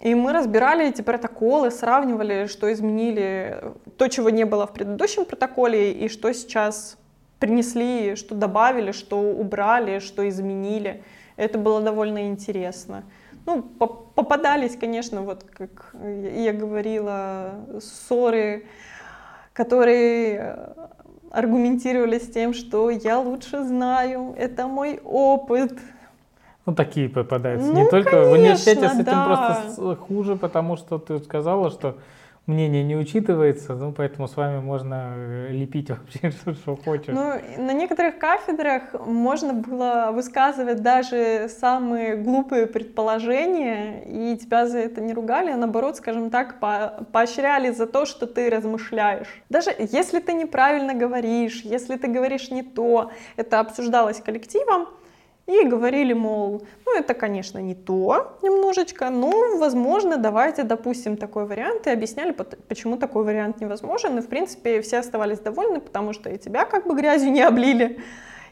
[0.00, 3.62] И мы разбирали эти протоколы, сравнивали, что изменили,
[3.98, 6.96] то, чего не было в предыдущем протоколе, и что сейчас
[7.38, 11.04] принесли, что добавили, что убрали, что изменили.
[11.36, 13.04] Это было довольно интересно.
[13.46, 18.66] Ну, попадались, конечно, вот как я говорила, ссоры,
[19.52, 20.56] которые
[21.32, 25.72] аргументировались тем, что я лучше знаю, это мой опыт.
[26.66, 27.66] Ну, такие попадаются.
[27.66, 29.64] Ну, Не только конечно, в университете с этим да.
[29.66, 31.96] просто хуже, потому что ты сказала, что
[32.46, 37.14] мнение не учитывается, ну, поэтому с вами можно э, лепить вообще, что, что хочешь.
[37.14, 45.00] Ну, на некоторых кафедрах можно было высказывать даже самые глупые предположения, и тебя за это
[45.00, 49.42] не ругали, а наоборот, скажем так, по поощряли за то, что ты размышляешь.
[49.48, 54.88] Даже если ты неправильно говоришь, если ты говоришь не то, это обсуждалось коллективом,
[55.46, 61.86] и говорили, мол, ну это, конечно, не то немножечко, но, возможно, давайте допустим такой вариант,
[61.86, 66.38] и объясняли, почему такой вариант невозможен, и, в принципе, все оставались довольны, потому что и
[66.38, 67.98] тебя как бы грязью не облили,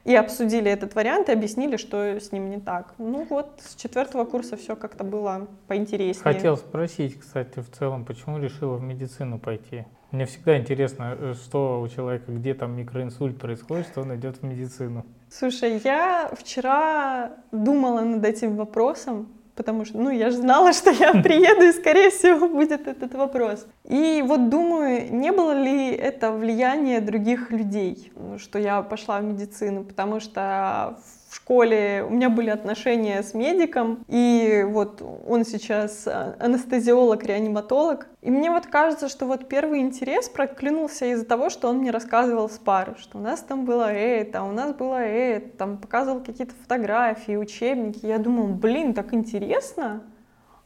[0.04, 2.94] и обсудили этот вариант и объяснили, что с ним не так.
[2.98, 6.34] Ну вот, с четвертого курса все как-то было поинтереснее.
[6.34, 9.84] Хотел спросить, кстати, в целом, почему решила в медицину пойти?
[10.12, 14.42] Мне всегда интересно, э, что у человека, где там микроинсульт происходит, что он идет в
[14.42, 15.06] медицину.
[15.28, 21.12] Слушай, я вчера думала над этим вопросом, потому что, ну, я же знала, что я
[21.22, 23.66] приеду, и, скорее всего, будет этот вопрос.
[23.84, 29.84] И вот думаю, не было ли это влияние других людей, что я пошла в медицину,
[29.84, 37.22] потому что в школе у меня были отношения с медиком, и вот он сейчас анестезиолог,
[37.24, 38.08] реаниматолог.
[38.20, 42.48] И мне вот кажется, что вот первый интерес проклюнулся из-за того, что он мне рассказывал
[42.48, 46.54] с пары, что у нас там было это, у нас было это, там показывал какие-то
[46.54, 48.04] фотографии, учебники.
[48.04, 50.02] Я думаю, блин, так интересно,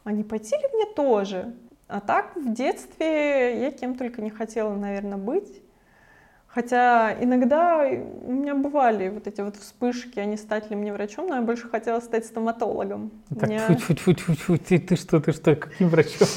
[0.05, 1.55] а не пойти ли мне тоже?
[1.87, 5.64] А так в детстве я кем только не хотела, наверное, быть.
[6.55, 7.85] Хотя иногда
[8.23, 11.43] у меня бывали вот эти вот вспышки, а не стать ли мне врачом, но я
[11.43, 13.11] больше хотела стать стоматологом.
[13.41, 16.29] Так, Меня- тьфу, тьфу, тьфу, тьфу, ты, ты что, ты что, каким врачом?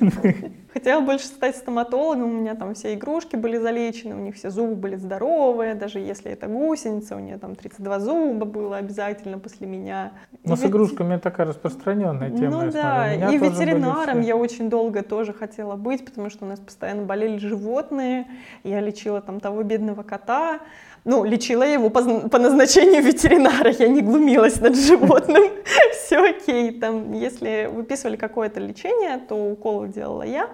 [0.76, 4.74] Хотела больше стать стоматологом, у меня там все игрушки были залечены, у них все зубы
[4.74, 10.12] были здоровые, даже если это гусеница, у нее там 32 зуба было обязательно после меня.
[10.44, 12.64] Ну, И с ведь- игрушками такая распространенная тема.
[12.64, 17.04] Ну да, и ветеринаром я очень долго тоже хотела быть, потому что у нас постоянно
[17.04, 18.26] болели животные.
[18.62, 20.60] Я лечила там того бедного кота.
[21.06, 25.42] Ну, лечила я его по, по назначению ветеринара, я не глумилась над животным.
[26.04, 26.72] Все окей.
[26.80, 30.50] Там, если выписывали какое-то лечение, то уколы делала я.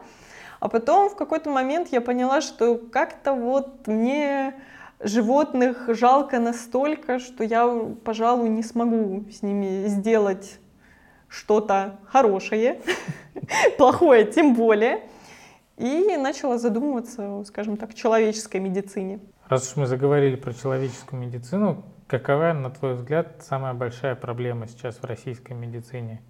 [0.62, 4.54] А потом в какой-то момент я поняла, что как-то вот мне
[5.00, 7.66] животных жалко настолько, что я,
[8.04, 10.60] пожалуй, не смогу с ними сделать
[11.26, 12.80] что-то хорошее,
[13.76, 15.00] плохое тем более.
[15.78, 19.18] И начала задумываться, скажем так, человеческой медицине.
[19.48, 24.98] Раз уж мы заговорили про человеческую медицину, какова, на твой взгляд, самая большая проблема сейчас
[24.98, 26.22] в российской медицине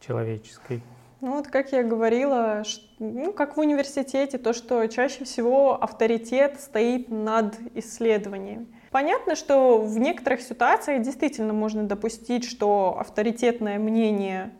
[0.00, 0.82] человеческой?
[1.20, 2.62] Ну вот, как я говорила,
[2.98, 8.68] ну, как в университете, то, что чаще всего авторитет стоит над исследованием.
[8.90, 14.50] Понятно, что в некоторых ситуациях действительно можно допустить, что авторитетное мнение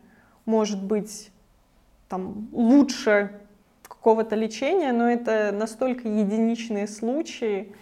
[0.45, 1.31] может быть
[2.07, 3.31] там, лучше
[3.81, 7.73] какого-то лечения, но это настолько единичные случаи,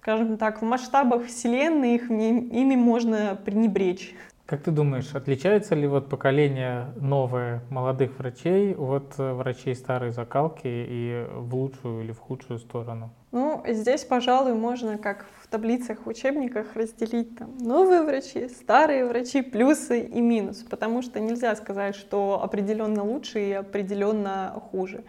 [0.00, 4.14] скажем так, в масштабах Вселенной их, ими можно пренебречь.
[4.46, 10.68] Как ты думаешь, отличается ли вот поколение новое молодых врачей от э, врачей старой закалки
[10.68, 13.10] и в лучшую или в худшую сторону?
[13.32, 19.42] Ну, здесь, пожалуй, можно, как в таблицах, в учебниках, разделить там новые врачи, старые врачи,
[19.42, 25.02] плюсы и минусы, потому что нельзя сказать, что определенно лучше и определенно хуже.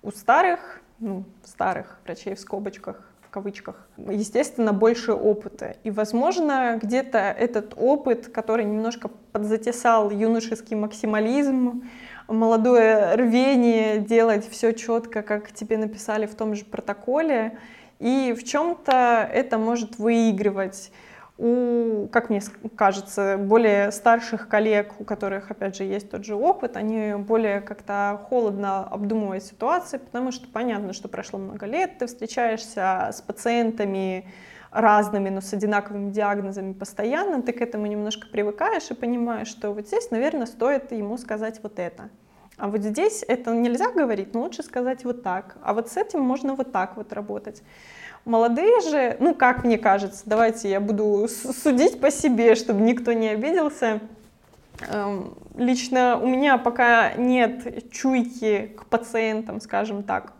[0.00, 5.76] У старых, ну, старых врачей в скобочках, кавычках, естественно, больше опыта.
[5.84, 11.88] И, возможно, где-то этот опыт, который немножко подзатесал юношеский максимализм,
[12.28, 17.58] молодое рвение делать все четко, как тебе написали в том же протоколе,
[17.98, 20.92] и в чем-то это может выигрывать
[21.38, 22.40] у, как мне
[22.76, 28.20] кажется, более старших коллег, у которых, опять же, есть тот же опыт, они более как-то
[28.28, 34.28] холодно обдумывают ситуации, потому что понятно, что прошло много лет, ты встречаешься с пациентами
[34.70, 39.86] разными, но с одинаковыми диагнозами постоянно, ты к этому немножко привыкаешь и понимаешь, что вот
[39.86, 42.08] здесь, наверное, стоит ему сказать вот это.
[42.56, 45.56] А вот здесь это нельзя говорить, но лучше сказать вот так.
[45.62, 47.62] А вот с этим можно вот так вот работать.
[48.24, 53.28] Молодые же, ну как мне кажется, давайте я буду судить по себе, чтобы никто не
[53.28, 54.00] обиделся.
[54.88, 60.32] Эм, Лично у меня пока нет чуйки к пациентам, скажем так.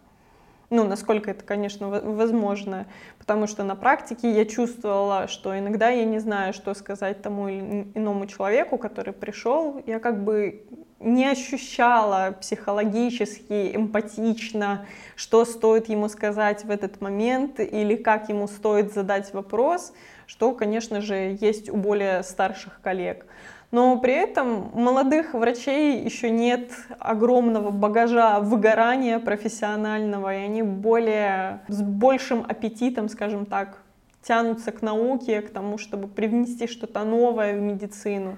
[0.70, 2.86] Ну, насколько это, конечно, во- возможно.
[3.18, 7.88] Потому что на практике я чувствовала, что иногда я не знаю, что сказать тому или
[7.94, 9.82] иному человеку, который пришел.
[9.86, 10.64] Я как бы
[11.02, 14.86] не ощущала психологически, эмпатично,
[15.16, 19.92] что стоит ему сказать в этот момент или как ему стоит задать вопрос,
[20.26, 23.26] что, конечно же, есть у более старших коллег.
[23.70, 31.80] Но при этом молодых врачей еще нет огромного багажа выгорания профессионального, и они более с
[31.80, 33.78] большим аппетитом, скажем так,
[34.22, 38.36] тянутся к науке, к тому, чтобы привнести что-то новое в медицину,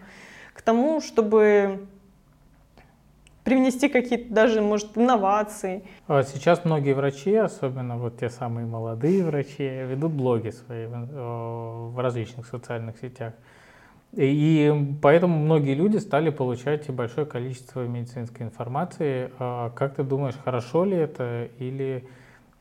[0.52, 1.88] к тому, чтобы
[3.44, 5.84] привнести какие-то даже, может, инновации.
[6.08, 12.00] А Сейчас многие врачи, особенно вот те самые молодые врачи, ведут блоги свои в, э,
[12.00, 13.34] различных социальных сетях.
[14.16, 19.30] И, поэтому многие люди стали получать большое количество медицинской информации.
[19.38, 22.06] А Как ты думаешь, хорошо ли это или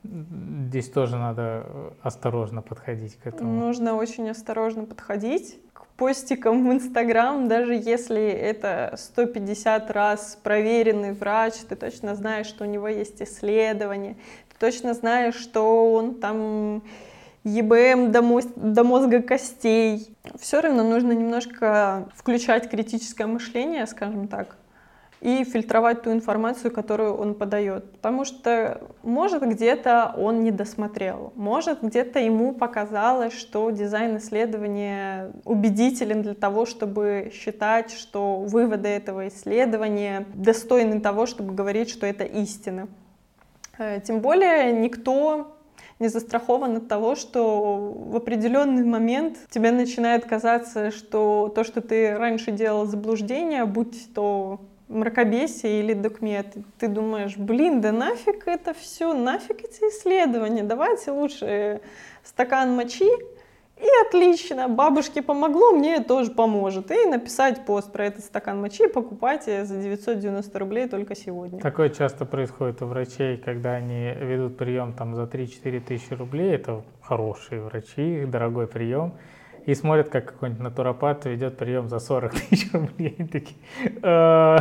[0.03, 3.51] здесь тоже надо э, осторожно подходить к этому?
[3.51, 5.59] Нужно очень осторожно подходить
[6.03, 12.65] к постикам в Инстаграм, даже если это 150 раз проверенный врач, ты точно знаешь, что
[12.65, 14.17] у него есть исследования,
[14.49, 16.83] ты точно знаешь, что он там
[17.45, 20.13] ЕБМ до, мозг- до мозга костей.
[20.37, 24.57] Все равно нужно немножко включать критическое мышление, скажем так,
[25.23, 27.89] и фильтровать ту информацию, которую он подает.
[27.93, 36.23] Потому что, может, где-то он не досмотрел, может, где-то ему показалось, что дизайн исследования убедителен
[36.23, 42.89] для того, чтобы считать, что выводы этого исследования достойны того, чтобы говорить, что это истина.
[43.77, 45.55] Э, Тем более никто
[45.99, 52.17] не застрахован от того, что в определенный момент тебе начинает казаться, что то, что ты
[52.17, 56.55] раньше делал заблуждение, будь то мракобесие или докмет.
[56.77, 61.81] Ты думаешь, блин, да нафиг это все, нафиг эти исследования, давайте лучше
[62.23, 63.09] стакан мочи,
[63.75, 66.91] и отлично, бабушке помогло, мне тоже поможет.
[66.91, 71.59] И написать пост про этот стакан мочи, покупайте за 990 рублей только сегодня.
[71.59, 76.53] Такое часто происходит у врачей, когда они ведут прием там за 3-4 тысячи рублей.
[76.53, 79.15] Это хорошие врачи, дорогой прием.
[79.65, 83.15] И смотрят, как какой-нибудь натуропат ведет прием за 40 тысяч рублей.
[83.31, 83.57] Такие,
[84.01, 84.57] «А,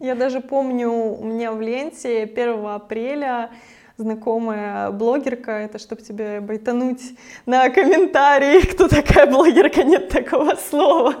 [0.00, 3.50] Я даже помню, у меня в ленте 1 апреля
[3.98, 7.02] знакомая блогерка, это чтобы тебе байтануть
[7.46, 11.16] на комментарии, кто такая блогерка, нет такого слова,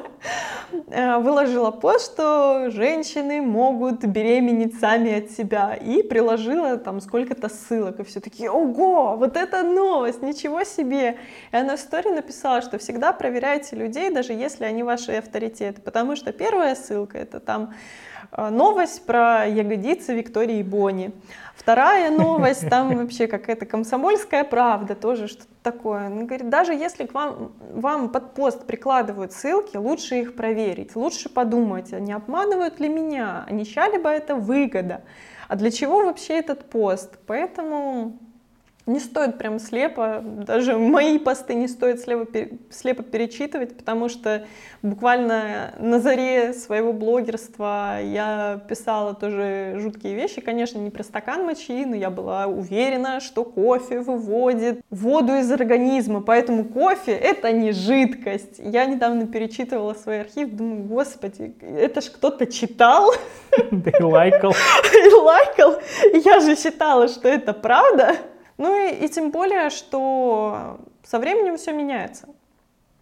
[0.86, 7.98] э, выложила пост, что женщины могут беременеть сами от себя, и приложила там сколько-то ссылок,
[7.98, 11.18] и все такие, ого, вот это новость, ничего себе.
[11.50, 16.14] И она в истории написала, что всегда проверяйте людей, даже если они ваши авторитеты, потому
[16.14, 17.74] что первая ссылка это там
[18.30, 21.10] э, новость про ягодицы Виктории Бони.
[21.58, 26.06] Вторая новость, там вообще какая-то комсомольская правда, тоже что-то такое.
[26.06, 31.28] Он говорит, даже если к вам, вам под пост прикладывают ссылки, лучше их проверить, лучше
[31.28, 33.52] подумать, а не обманывают ли меня, а
[33.88, 35.02] ли бы это выгода,
[35.48, 37.18] а для чего вообще этот пост.
[37.26, 38.18] Поэтому
[38.88, 42.26] не стоит прям слепо, даже мои посты не стоит слепо,
[42.70, 44.46] слепо перечитывать, потому что
[44.82, 51.84] буквально на заре своего блогерства я писала тоже жуткие вещи, конечно, не про стакан мочи,
[51.84, 58.58] но я была уверена, что кофе выводит воду из организма, поэтому кофе это не жидкость.
[58.58, 63.12] Я недавно перечитывала свой архив, думаю, господи, это ж кто-то читал.
[63.50, 64.54] Ты лайкал.
[64.94, 65.76] И лайкал.
[66.24, 68.16] Я же считала, что это правда.
[68.58, 72.28] Ну и, и тем более, что со временем все меняется.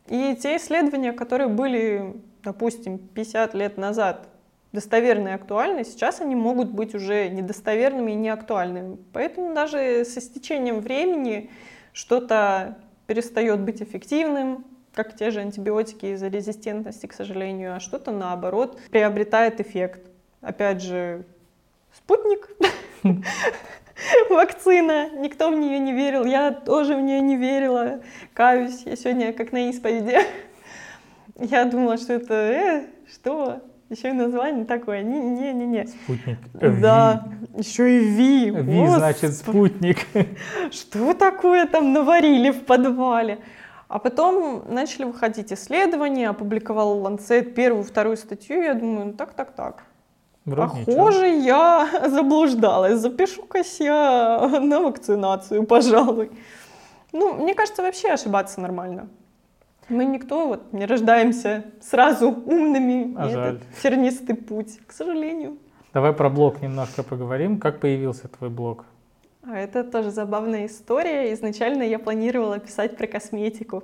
[0.08, 2.14] И те исследования, которые были,
[2.44, 4.28] допустим, 50 лет назад
[4.72, 8.98] достоверны и актуальны, сейчас они могут быть уже недостоверными и неактуальными.
[9.12, 11.50] Поэтому даже с истечением времени
[11.92, 18.78] что-то перестает быть эффективным, как те же антибиотики из-за резистентности, к сожалению, а что-то наоборот
[18.90, 20.00] приобретает эффект.
[20.40, 21.24] Опять же,
[21.92, 22.48] спутник
[24.30, 28.00] вакцина, никто в нее не верил, я тоже в нее не верила,
[28.34, 30.18] каюсь, я сегодня как на исповеди.
[31.38, 35.86] Я думала, что это, э, что, еще и название такое, не-не-не.
[35.86, 36.38] Спутник.
[36.80, 38.50] Да, еще и Ви.
[38.50, 39.98] Ви, значит, спутник.
[40.70, 43.38] Что такое там наварили в подвале?
[43.88, 49.54] А потом начали выходить исследования, опубликовал Ланцет первую, вторую статью, я думаю, ну так, так,
[49.54, 49.84] так.
[50.46, 51.44] Вроде Похоже, ничего.
[51.44, 53.00] я заблуждалась.
[53.00, 56.30] Запишу-ка я на вакцинацию, пожалуй.
[57.12, 59.08] Ну, мне кажется, вообще ошибаться нормально.
[59.88, 63.14] Мы никто вот не рождаемся сразу умными.
[63.16, 63.54] А жаль.
[63.56, 65.58] этот тернистый путь, к сожалению.
[65.92, 67.58] Давай про блог немножко поговорим.
[67.58, 68.84] Как появился твой блог?
[69.42, 71.32] А это тоже забавная история.
[71.32, 73.82] Изначально я планировала писать про косметику.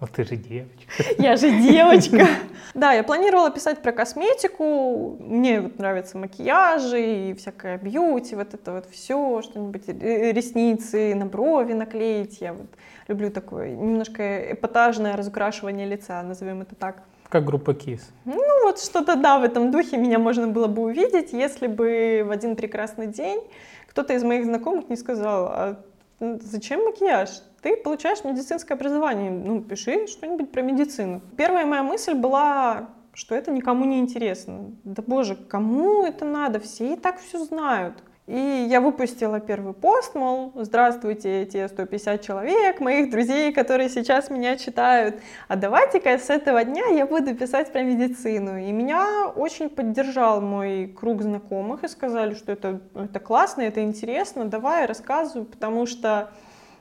[0.00, 0.92] Ну ты же девочка.
[1.18, 2.26] Я же девочка.
[2.74, 5.16] Да, я планировала писать про косметику.
[5.20, 11.72] Мне вот нравятся макияжи и всякое бьюти, вот это вот все, что-нибудь, ресницы на брови
[11.72, 12.40] наклеить.
[12.40, 12.66] Я вот
[13.08, 17.02] люблю такое немножко эпатажное разукрашивание лица, назовем это так.
[17.30, 18.02] Как группа KISS.
[18.26, 22.30] Ну вот что-то, да, в этом духе меня можно было бы увидеть, если бы в
[22.30, 23.40] один прекрасный день
[23.88, 25.84] кто-то из моих знакомых не сказал, а
[26.20, 27.30] зачем макияж?
[27.62, 31.20] Ты получаешь медицинское образование, ну, пиши что-нибудь про медицину.
[31.36, 34.72] Первая моя мысль была, что это никому не интересно.
[34.84, 36.60] Да боже, кому это надо?
[36.60, 38.02] Все и так все знают.
[38.28, 44.56] И я выпустила первый пост, мол, здравствуйте, те 150 человек, моих друзей, которые сейчас меня
[44.56, 45.16] читают,
[45.48, 48.58] а давайте-ка с этого дня я буду писать про медицину.
[48.58, 54.44] И меня очень поддержал мой круг знакомых и сказали, что это, это классно, это интересно,
[54.44, 56.30] давай рассказывай, потому что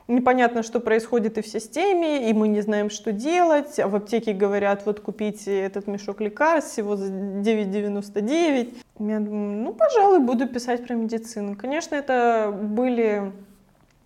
[0.08, 3.80] непонятно, что происходит и в системе, и мы не знаем, что делать.
[3.80, 8.74] А в аптеке говорят, вот купите этот мешок лекарств всего за 9,99.
[9.00, 11.56] Я думаю, ну, пожалуй, буду писать про медицину.
[11.56, 13.32] Конечно, это были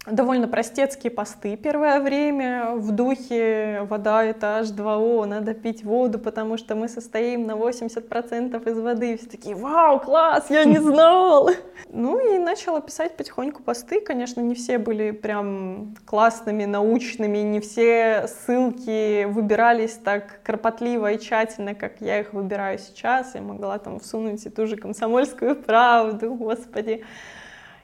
[0.05, 6.75] довольно простецкие посты первое время в духе «вода это H2O, надо пить воду, потому что
[6.75, 9.17] мы состоим на 80% из воды».
[9.17, 11.49] Все такие «Вау, класс, я не знал!»
[11.93, 13.99] Ну и начала писать потихоньку посты.
[13.99, 21.75] Конечно, не все были прям классными, научными, не все ссылки выбирались так кропотливо и тщательно,
[21.75, 23.35] как я их выбираю сейчас.
[23.35, 27.03] Я могла там всунуть и ту же комсомольскую правду, господи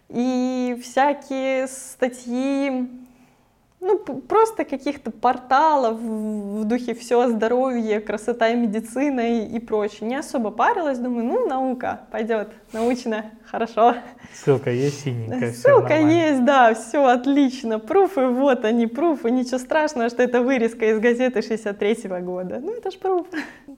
[0.09, 2.89] и всякие статьи
[3.79, 10.09] ну, просто каких-то порталов в духе все здоровье, красота и медицина и, и прочее.
[10.09, 13.95] Не особо парилась, думаю, ну, наука пойдет, научно, хорошо.
[14.33, 15.53] Ссылка есть синенькая.
[15.53, 17.77] Ссылка есть, да, все отлично.
[17.77, 19.29] Пруфы, вот они, пруфы.
[19.29, 22.59] Ничего страшного, что это вырезка из газеты 63-го года.
[22.59, 23.27] Ну, это ж пруф.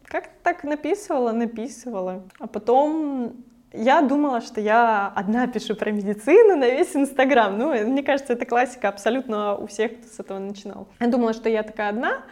[0.06, 2.24] Как так написывала, написывала.
[2.40, 3.36] А потом
[3.74, 7.58] я думала, что я одна пишу про медицину на весь Инстаграм.
[7.58, 10.88] Ну, мне кажется, это классика абсолютно у всех, кто с этого начинал.
[11.00, 12.24] Я думала, что я такая одна.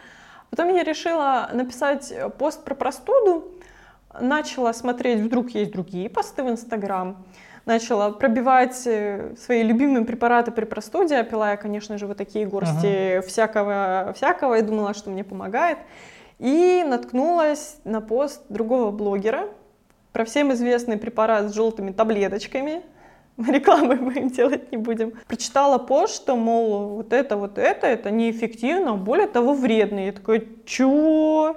[0.50, 3.52] Потом я решила написать пост про простуду.
[4.20, 7.24] Начала смотреть, вдруг есть другие посты в Инстаграм.
[7.66, 11.22] Начала пробивать э, свои любимые препараты при простуде.
[11.22, 13.26] Пила я, конечно же, вот такие горсти ага.
[13.26, 15.78] всякого, всякого и думала, что мне помогает.
[16.38, 19.48] И наткнулась на пост другого блогера,
[20.12, 22.82] про всем известный препарат с желтыми таблеточками.
[23.46, 25.12] Рекламы мы им делать не будем.
[25.26, 30.06] Прочитала пост, что, мол, вот это, вот это, это неэффективно, а более того, вредно.
[30.06, 31.56] Я такой, чего?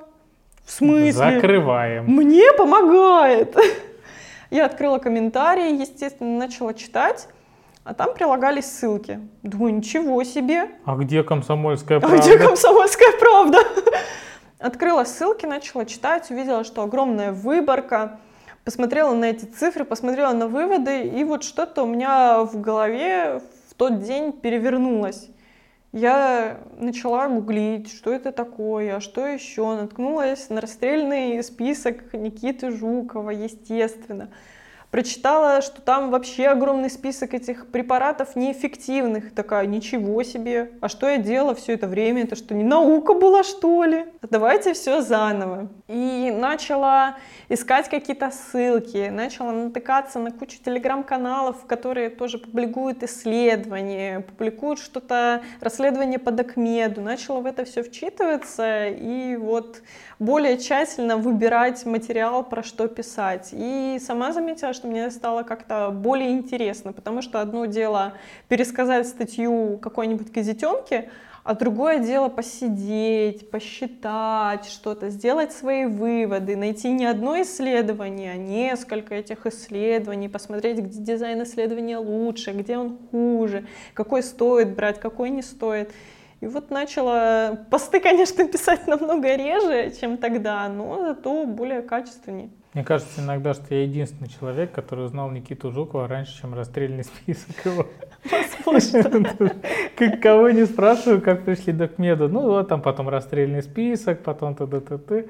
[0.64, 1.12] В смысле?
[1.12, 2.06] Закрываем.
[2.06, 3.56] Мне помогает.
[4.52, 7.28] Я открыла комментарии, естественно, начала читать.
[7.84, 9.20] А там прилагались ссылки.
[9.42, 10.70] Думаю, ничего себе.
[10.86, 12.18] А где комсомольская правда?
[12.18, 13.58] А где комсомольская правда?
[14.60, 18.20] Открыла ссылки, начала читать, увидела, что огромная выборка
[18.64, 23.74] посмотрела на эти цифры, посмотрела на выводы, и вот что-то у меня в голове в
[23.76, 25.30] тот день перевернулось.
[25.94, 29.76] Я начала гуглить, что это такое, а что еще.
[29.76, 34.30] Наткнулась на расстрельный список Никиты Жукова, естественно.
[34.92, 39.34] Прочитала, что там вообще огромный список этих препаратов неэффективных.
[39.34, 40.72] Такая, ничего себе.
[40.82, 42.24] А что я делала все это время?
[42.24, 44.06] Это что, не наука была, что ли?
[44.22, 45.70] Давайте все заново.
[45.88, 47.16] И начала
[47.48, 56.20] искать какие-то ссылки, начала натыкаться на кучу телеграм-каналов, которые тоже публикуют исследования, публикуют что-то, расследование
[56.20, 57.00] по докмеду.
[57.00, 59.82] Начала в это все вчитываться и вот
[60.20, 63.50] более тщательно выбирать материал, про что писать.
[63.54, 68.14] И сама заметила, что мне стало как-то более интересно, потому что одно дело
[68.48, 71.10] пересказать статью какой-нибудь газетенки,
[71.44, 79.16] а другое дело посидеть, посчитать что-то, сделать свои выводы, найти не одно исследование, а несколько
[79.16, 85.42] этих исследований, посмотреть, где дизайн исследования лучше, где он хуже, какой стоит брать, какой не
[85.42, 85.92] стоит.
[86.42, 92.50] И вот начала посты, конечно, писать намного реже, чем тогда, но зато более качественнее.
[92.74, 97.56] Мне кажется иногда, что я единственный человек, который узнал Никиту Жукова раньше, чем расстрельный список
[97.66, 97.86] его.
[98.24, 99.26] Возможно.
[100.22, 102.28] Кого не спрашиваю, как пришли до Кмеду.
[102.28, 105.28] Ну вот там потом расстрельный список, потом т-т-т-т.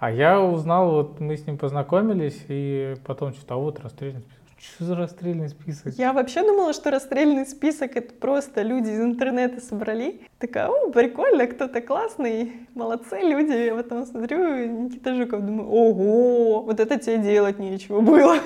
[0.00, 4.37] А я узнал, вот мы с ним познакомились, и потом что-то, а вот расстрельный список.
[4.60, 5.94] Что за расстрельный список?
[5.94, 10.20] Я вообще думала, что расстрельный список это просто люди из интернета собрали.
[10.38, 13.52] Такая, о, прикольно, кто-то классный, молодцы люди.
[13.52, 18.38] Я потом смотрю, Никита Жуков, думаю, ого, вот это тебе делать нечего было.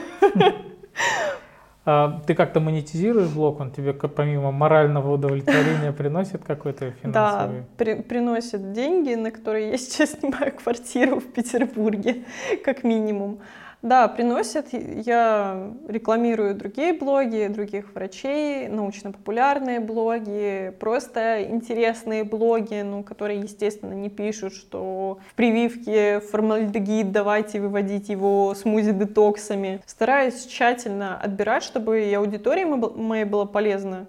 [1.85, 7.61] А, ты как-то монетизируешь блог, он тебе помимо морального удовлетворения приносит какой-то финансовый?
[7.61, 12.23] Да, при, приносит деньги, на которые я сейчас снимаю квартиру в Петербурге,
[12.65, 13.41] как минимум.
[13.83, 14.69] Да, приносят.
[14.73, 24.09] Я рекламирую другие блоги, других врачей, научно-популярные блоги, просто интересные блоги, ну, которые, естественно, не
[24.09, 29.81] пишут, что в прививке формальдегид давайте выводить его смузи-детоксами.
[29.85, 34.07] Стараюсь тщательно отбирать, чтобы и аудитории моей было полезно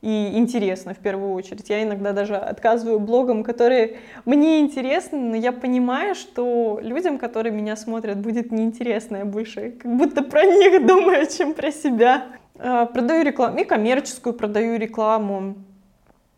[0.00, 1.68] и интересно в первую очередь.
[1.68, 7.74] Я иногда даже отказываю блогам, которые мне интересны, но я понимаю, что людям, которые меня
[7.74, 12.26] смотрят, будет неинтересно я больше как будто про них думаю, чем про себя.
[12.58, 15.56] А, продаю рекламу, и коммерческую продаю рекламу.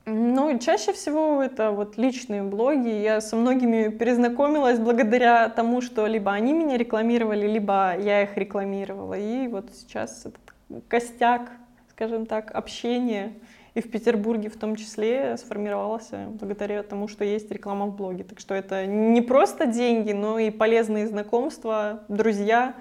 [0.07, 2.89] Ну, чаще всего это вот личные блоги.
[2.89, 9.15] Я со многими перезнакомилась благодаря тому, что либо они меня рекламировали, либо я их рекламировала.
[9.15, 11.51] И вот сейчас этот костяк,
[11.91, 13.35] скажем так, общения
[13.75, 18.25] и в Петербурге в том числе сформировался благодаря тому, что есть реклама в блоге.
[18.25, 22.75] Так что это не просто деньги, но и полезные знакомства, друзья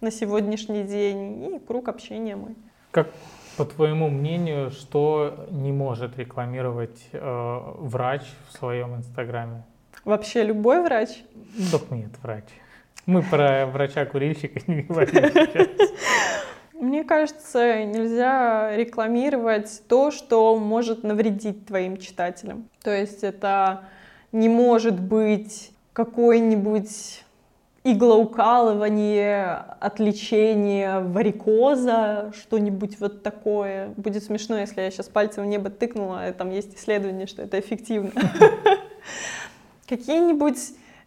[0.00, 2.56] на сегодняшний день и круг общения мой.
[2.90, 3.08] Как
[3.56, 9.62] по твоему мнению, что не может рекламировать э, врач в своем инстаграме?
[10.04, 11.22] Вообще любой врач?
[11.70, 12.44] Да нет, врач.
[13.06, 15.68] Мы про врача-курильщика не говорим сейчас.
[16.82, 22.68] Мне кажется, нельзя рекламировать то, что может навредить твоим читателям.
[22.82, 23.84] То есть это
[24.32, 27.22] не может быть какой-нибудь
[27.84, 33.90] иглоукалывание от лечения варикоза, что-нибудь вот такое.
[33.96, 38.10] Будет смешно, если я сейчас пальцем в небо тыкнула, там есть исследование, что это эффективно.
[39.88, 40.58] Какие-нибудь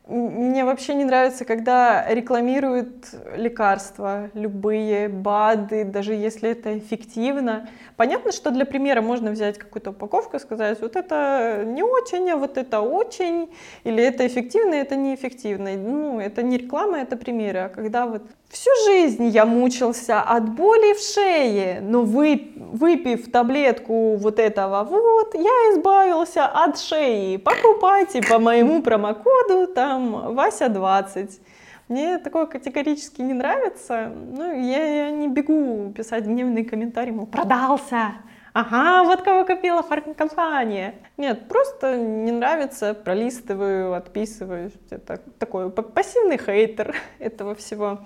[0.08, 7.68] мне вообще не нравится, когда рекламируют лекарства, любые БАДы, даже если это эффективно.
[7.96, 12.38] Понятно, что для примера можно взять какую-то упаковку и сказать, вот это не очень, а
[12.38, 13.50] вот это очень,
[13.84, 15.76] или это эффективно, это неэффективно.
[15.76, 17.60] Ну, это не реклама, это примеры.
[17.60, 24.16] А когда вот всю жизнь я мучился от боли в шее, но вы, выпив таблетку
[24.16, 27.38] вот этого вот, я избавился от шеи.
[27.38, 31.42] Покупайте по моему промокоду там Вася 20.
[31.88, 34.12] Мне такое категорически не нравится.
[34.16, 38.14] Ну, я, я не бегу писать гневные комментарии, мол, продался.
[38.56, 40.96] Ага, вот кого купила фармкомпания.
[41.18, 44.72] Нет, просто не нравится, пролистываю, отписываю.
[44.90, 48.00] Это такой пассивный хейтер этого всего.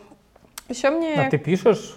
[0.69, 1.15] Еще мне...
[1.15, 1.93] А ты пишешь,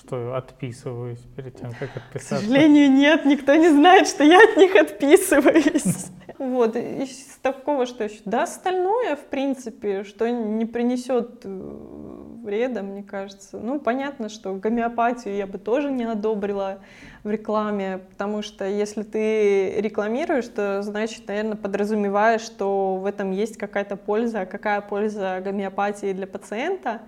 [0.00, 2.36] что отписываюсь перед тем, как отписаться?
[2.36, 6.06] К сожалению, нет, никто не знает, что я от них отписываюсь.
[6.38, 8.20] Вот, из такого, что еще?
[8.24, 13.58] Да, остальное, в принципе, что не принесет э, вреда, мне кажется.
[13.58, 16.78] Ну, понятно, что гомеопатию я бы тоже не одобрила
[17.24, 23.58] в рекламе, потому что если ты рекламируешь, то, значит, наверное, подразумеваешь, что в этом есть
[23.58, 24.40] какая-то польза.
[24.40, 27.02] А какая польза гомеопатии для пациента?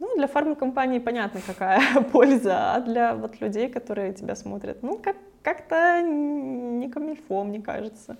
[0.00, 1.80] Ну, для фармкомпании понятно, какая
[2.12, 8.16] польза, а для вот людей, которые тебя смотрят, ну, как как-то не камильфо, мне кажется.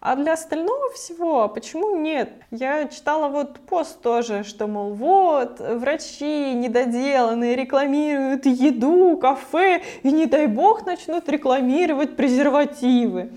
[0.00, 2.32] А для остального всего, почему нет?
[2.50, 10.26] Я читала вот пост тоже, что, мол, вот, врачи недоделанные рекламируют еду, кафе, и не
[10.26, 13.30] дай бог начнут рекламировать презервативы.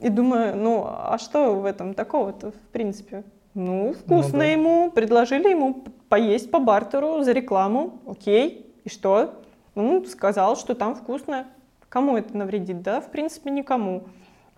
[0.00, 3.22] И думаю, ну, а что в этом такого-то, в принципе?
[3.54, 4.44] Ну, вкусно ну, да.
[4.44, 9.34] ему, предложили ему поесть по бартеру за рекламу, окей, и что?
[9.74, 11.46] Ну, сказал, что там вкусно.
[11.88, 12.82] Кому это навредит?
[12.82, 14.04] Да, в принципе, никому.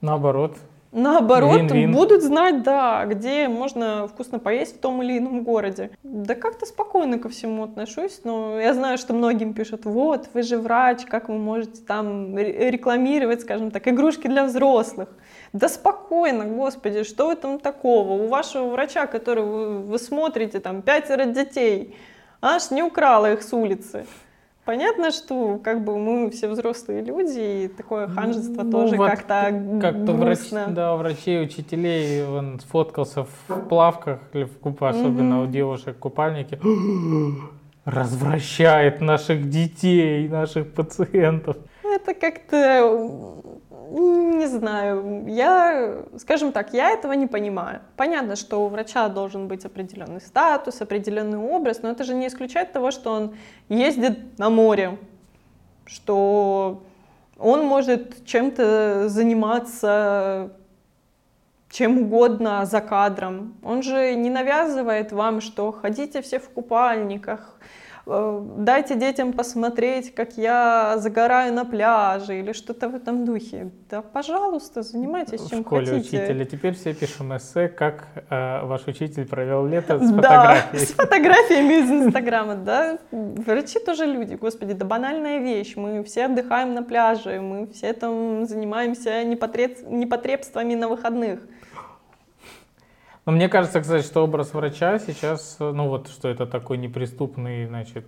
[0.00, 0.56] Наоборот.
[0.92, 1.92] Наоборот, Вин-вин.
[1.92, 5.90] будут знать, да, где можно вкусно поесть в том или ином городе.
[6.04, 10.56] Да как-то спокойно ко всему отношусь, но я знаю, что многим пишут, вот, вы же
[10.56, 15.08] врач, как вы можете там рекламировать, скажем так, игрушки для взрослых.
[15.54, 18.24] Да спокойно, господи, что в этом такого?
[18.24, 21.96] У вашего врача, который вы, вы смотрите, там, пятеро детей,
[22.42, 24.04] аж не украла их с улицы.
[24.64, 29.78] Понятно, что как бы мы все взрослые люди, и такое ханжество ну, тоже вот как-то
[29.80, 35.48] как-то врач, да, врачей, учителей, он сфоткался в плавках или в купе, особенно mm-hmm.
[35.48, 36.58] у девушек купальники,
[37.84, 41.58] развращает наших детей, наших пациентов.
[41.84, 43.53] Это как-то
[43.90, 47.80] не знаю, я, скажем так, я этого не понимаю.
[47.96, 52.72] Понятно, что у врача должен быть определенный статус, определенный образ, но это же не исключает
[52.72, 53.36] того, что он
[53.68, 54.98] ездит на море,
[55.86, 56.82] что
[57.38, 60.52] он может чем-то заниматься
[61.74, 63.56] чем угодно за кадром.
[63.64, 67.58] Он же не навязывает вам, что ходите все в купальниках,
[68.06, 73.70] дайте детям посмотреть, как я загораю на пляже или что-то в этом духе.
[73.90, 76.18] Да, пожалуйста, занимайтесь чем в школе хотите.
[76.18, 76.44] учителя.
[76.44, 80.10] Теперь все пишем эссе, как э, ваш учитель провел лето с.
[80.10, 82.98] Да, с фотографиями из Инстаграма, да.
[83.10, 85.76] Врачи тоже люди, господи, да банальная вещь.
[85.76, 91.40] Мы все отдыхаем на пляже, мы все там занимаемся непотребствами на выходных.
[93.26, 98.06] Но мне кажется, кстати, что образ врача сейчас, ну вот, что это такой неприступный, значит,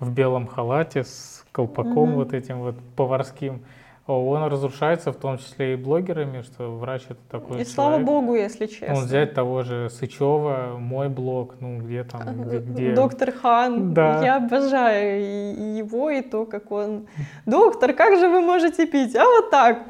[0.00, 2.14] в белом халате с колпаком mm-hmm.
[2.14, 3.62] вот этим вот поварским,
[4.06, 7.68] он разрушается в том числе и блогерами, что врач это такой И человек.
[7.68, 8.96] слава богу, если честно.
[8.96, 12.58] Он взять того же Сычева, мой блог, ну где там, где...
[12.58, 12.92] где...
[12.92, 14.22] Доктор Хан, да.
[14.22, 17.06] я обожаю его и то, как он...
[17.46, 19.16] Доктор, как же вы можете пить?
[19.16, 19.84] А вот так.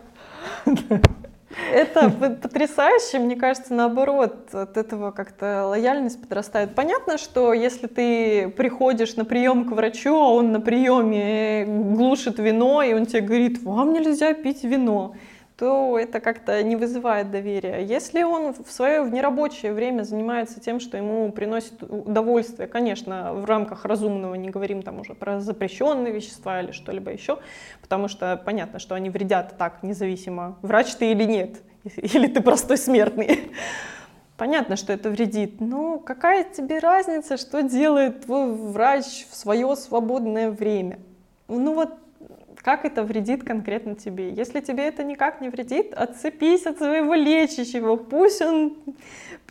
[1.72, 6.74] Это потрясающе, мне кажется, наоборот, от этого как-то лояльность подрастает.
[6.74, 12.82] Понятно, что если ты приходишь на прием к врачу, а он на приеме глушит вино,
[12.82, 15.14] и он тебе говорит, вам нельзя пить вино,
[15.57, 17.84] то это как-то не вызывает доверия.
[17.84, 23.44] Если он в свое в нерабочее время занимается тем, что ему приносит удовольствие, конечно, в
[23.44, 27.38] рамках разумного, не говорим там уже про запрещенные вещества или что-либо еще,
[27.80, 31.62] потому что понятно, что они вредят так, независимо, врач ты или нет,
[31.96, 33.52] или ты простой смертный.
[34.36, 40.50] Понятно, что это вредит, но какая тебе разница, что делает твой врач в свое свободное
[40.50, 40.98] время?
[41.46, 41.94] Ну вот
[42.65, 44.33] как это вредит конкретно тебе.
[44.33, 48.79] Если тебе это никак не вредит, отцепись от своего лечащего, пусть он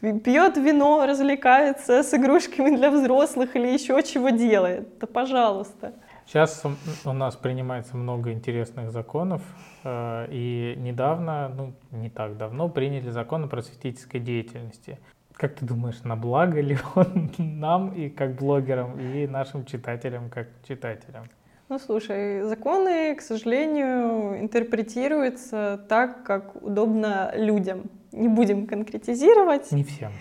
[0.01, 4.97] пьет вино, развлекается с игрушками для взрослых или еще чего делает.
[4.99, 5.93] Да пожалуйста.
[6.25, 6.63] Сейчас
[7.05, 9.43] у нас принимается много интересных законов,
[9.83, 14.97] э, и недавно, ну не так давно, приняли закон о просветительской деятельности.
[15.33, 20.47] Как ты думаешь, на благо ли он нам и как блогерам, и нашим читателям как
[20.67, 21.25] читателям?
[21.73, 27.89] Ну, слушай, законы, к сожалению, интерпретируются так, как удобно людям.
[28.11, 29.71] Не будем конкретизировать.
[29.71, 30.11] Не всем.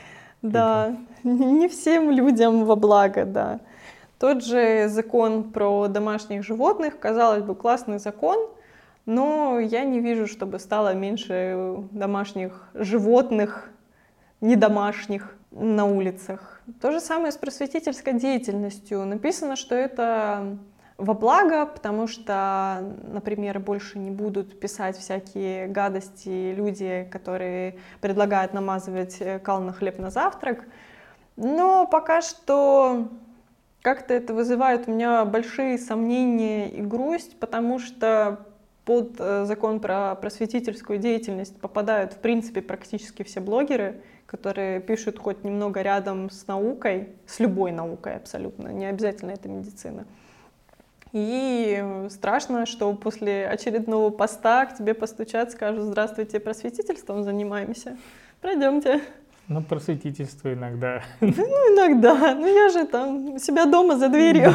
[0.41, 3.61] Да, не всем людям во благо, да.
[4.19, 8.49] Тот же закон про домашних животных, казалось бы, классный закон,
[9.05, 13.69] но я не вижу, чтобы стало меньше домашних животных,
[14.41, 16.63] не домашних на улицах.
[16.81, 19.05] То же самое с просветительской деятельностью.
[19.05, 20.57] Написано, что это
[21.03, 29.17] во благо, потому что, например, больше не будут писать всякие гадости люди, которые предлагают намазывать
[29.21, 30.65] э, кал на хлеб на завтрак.
[31.37, 33.09] Но пока что
[33.83, 38.47] как-то это вызывает у меня большие сомнения и грусть, потому что
[38.85, 45.43] под э, закон про просветительскую деятельность попадают, в принципе, практически все блогеры, которые пишут хоть
[45.43, 50.07] немного рядом с наукой, с любой наукой абсолютно, не обязательно это медицина.
[51.13, 57.99] И страшно, что после очередного поста к тебе постучат, скажут, здравствуйте, просветительством занимаемся.
[58.41, 59.03] Пройдемте.
[59.49, 61.03] Ну, просветительство иногда.
[61.21, 62.35] Ну, иногда.
[62.35, 64.55] Ну, я же там себя дома за дверью.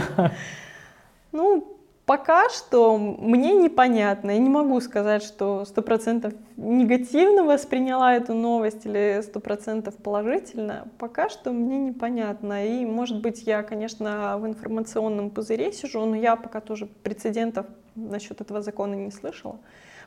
[1.32, 1.77] Ну,
[2.08, 4.32] Пока что мне непонятно.
[4.32, 10.88] Я не могу сказать, что сто процентов негативно восприняла эту новость или сто процентов положительно.
[11.00, 12.66] Пока что мне непонятно.
[12.66, 18.40] И, может быть, я, конечно, в информационном пузыре сижу, но я пока тоже прецедентов насчет
[18.40, 19.60] этого закона не слышала.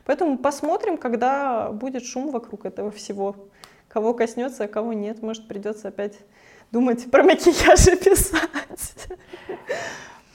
[0.03, 3.35] Поэтому посмотрим, когда будет шум вокруг этого всего.
[3.87, 5.21] Кого коснется, а кого нет.
[5.21, 6.17] Может, придется опять
[6.71, 9.07] думать про макияж и писать.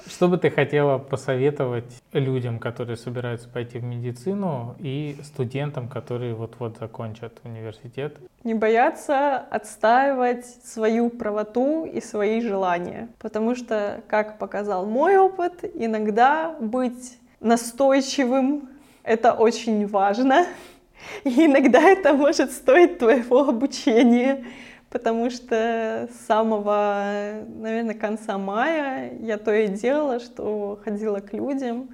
[0.09, 6.77] Что бы ты хотела посоветовать людям, которые собираются пойти в медицину, и студентам, которые вот-вот
[6.79, 8.17] закончат университет?
[8.45, 13.09] Не бояться отстаивать свою правоту и свои желания.
[13.19, 18.69] Потому что, как показал мой опыт, иногда быть настойчивым—
[19.03, 20.47] это очень важно.
[21.25, 24.45] И иногда это может стоить твоего обучения
[24.91, 31.91] потому что с самого, наверное, конца мая я то и делала, что ходила к людям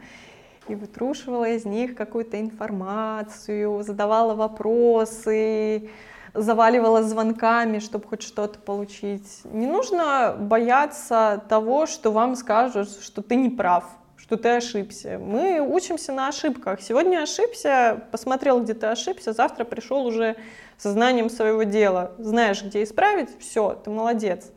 [0.68, 5.90] и вытрушивала из них какую-то информацию, задавала вопросы,
[6.34, 9.40] заваливала звонками, чтобы хоть что-то получить.
[9.45, 13.84] Не нужно бояться того, что вам скажут, что ты не прав,
[14.16, 15.18] что ты ошибся.
[15.18, 16.80] Мы учимся на ошибках.
[16.80, 20.36] Сегодня ошибся, посмотрел, где ты ошибся, завтра пришел уже
[20.83, 22.12] сознанием своего дела.
[22.18, 24.51] Знаешь, где исправить, все, ты молодец.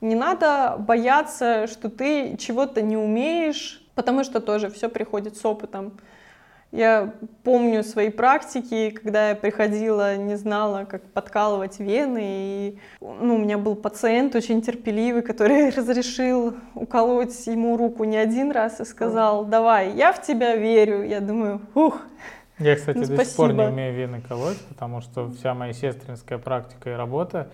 [0.00, 5.98] Не надо бояться, что ты чего-то не умеешь, потому что тоже все приходит с опытом.
[6.72, 13.38] Я помню свои практики, когда я приходила, не знала, как подкалывать вены, и ну, у
[13.38, 19.44] меня был пациент очень терпеливый, который разрешил уколоть ему руку не один раз и сказал,
[19.44, 21.02] давай, я в тебя верю.
[21.02, 22.02] Я думаю, ух,
[22.60, 26.38] я, кстати, ну, до сих пор не умею вены колоть, потому что вся моя сестринская
[26.38, 27.48] практика и работа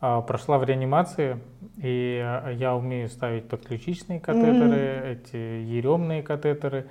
[0.00, 1.38] а, прошла в реанимации,
[1.76, 5.12] и а, я умею ставить подключичные катетеры, mm-hmm.
[5.12, 6.86] эти еремные катетеры,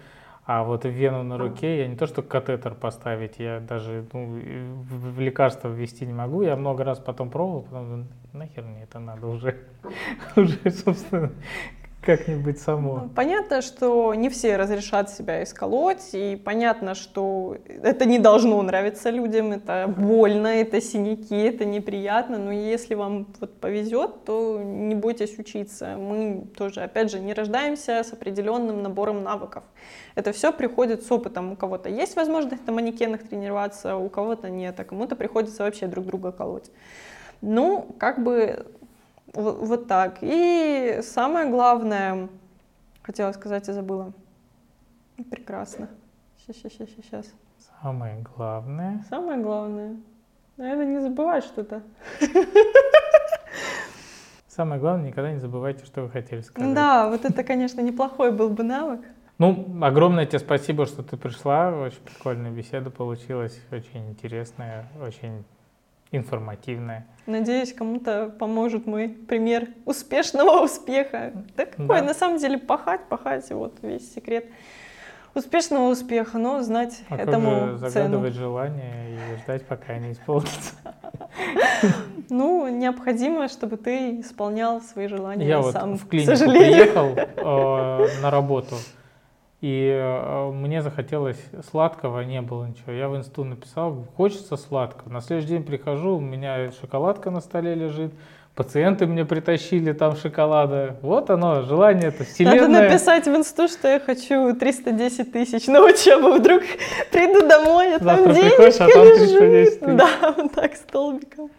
[0.45, 5.19] а вот вену на руке я не то что катетер поставить, я даже ну, в
[5.21, 6.41] лекарство ввести не могу.
[6.41, 9.55] Я много раз потом пробовал, потом нахер мне это надо уже,
[10.35, 11.31] уже собственно
[12.05, 12.99] как-нибудь само.
[13.03, 19.09] Ну, понятно, что не все разрешат себя исколоть, и понятно, что это не должно нравиться
[19.09, 25.37] людям, это больно, это синяки, это неприятно, но если вам вот повезет, то не бойтесь
[25.39, 25.95] учиться.
[25.97, 29.63] Мы тоже, опять же, не рождаемся с определенным набором навыков.
[30.15, 31.53] Это все приходит с опытом.
[31.53, 36.05] У кого-то есть возможность на манекенах тренироваться, у кого-то нет, а кому-то приходится вообще друг
[36.05, 36.71] друга колоть.
[37.41, 38.65] Ну, как бы
[39.33, 40.17] вот, вот так.
[40.21, 42.29] И самое главное,
[43.01, 44.13] хотела сказать и забыла.
[45.29, 45.89] Прекрасно.
[46.37, 47.33] Сейчас, сейчас, сейчас, сейчас.
[47.81, 49.03] Самое главное.
[49.09, 49.97] Самое главное.
[50.57, 51.81] Наверное, не забывать что-то.
[54.47, 56.73] Самое главное, никогда не забывайте, что вы хотели сказать.
[56.75, 59.01] Да, вот это, конечно, неплохой был бы навык.
[59.39, 61.71] Ну, огромное тебе спасибо, что ты пришла.
[61.71, 65.43] Очень прикольная беседа получилась, очень интересная, очень
[66.13, 67.05] информативная.
[67.25, 71.31] Надеюсь, кому-то поможет мой пример успешного успеха.
[71.55, 72.01] Да какой, да.
[72.01, 74.45] на самом деле, пахать, пахать, вот весь секрет.
[75.33, 77.89] успешного успеха, но знать А как этому же цену.
[77.89, 80.75] загадывать желание и ждать, пока они исполнятся?
[82.29, 88.21] Ну, необходимо, чтобы ты исполнял свои желания Я вот сам, в к клинику приехал э,
[88.21, 88.75] на работу,
[89.63, 91.41] и э, мне захотелось
[91.71, 92.91] сладкого, не было ничего.
[92.91, 95.09] Я в инсту написал, хочется сладкого.
[95.09, 98.11] На следующий день прихожу, у меня шоколадка на столе лежит,
[98.55, 100.97] пациенты мне притащили там шоколада.
[101.01, 102.89] Вот оно, желание это Надо вселенная.
[102.89, 106.33] написать в инсту, что я хочу 310 тысяч на учебу.
[106.33, 106.63] Вдруг
[107.09, 109.39] приду домой, а там Завтра денежка приходишь, а там лежит.
[109.39, 109.97] 310 тысяч.
[109.97, 111.49] Да, вот так, столбиком.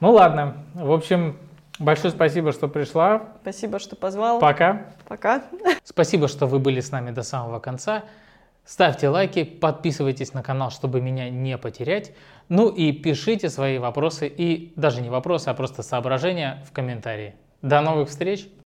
[0.00, 1.36] Ну ладно, в общем,
[1.78, 3.30] большое спасибо, что пришла.
[3.42, 4.38] Спасибо, что позвал.
[4.38, 4.86] Пока.
[5.08, 5.44] Пока.
[5.82, 8.04] Спасибо, что вы были с нами до самого конца.
[8.64, 12.12] Ставьте лайки, подписывайтесь на канал, чтобы меня не потерять.
[12.48, 17.34] Ну и пишите свои вопросы и даже не вопросы, а просто соображения в комментарии.
[17.60, 18.48] До новых встреч!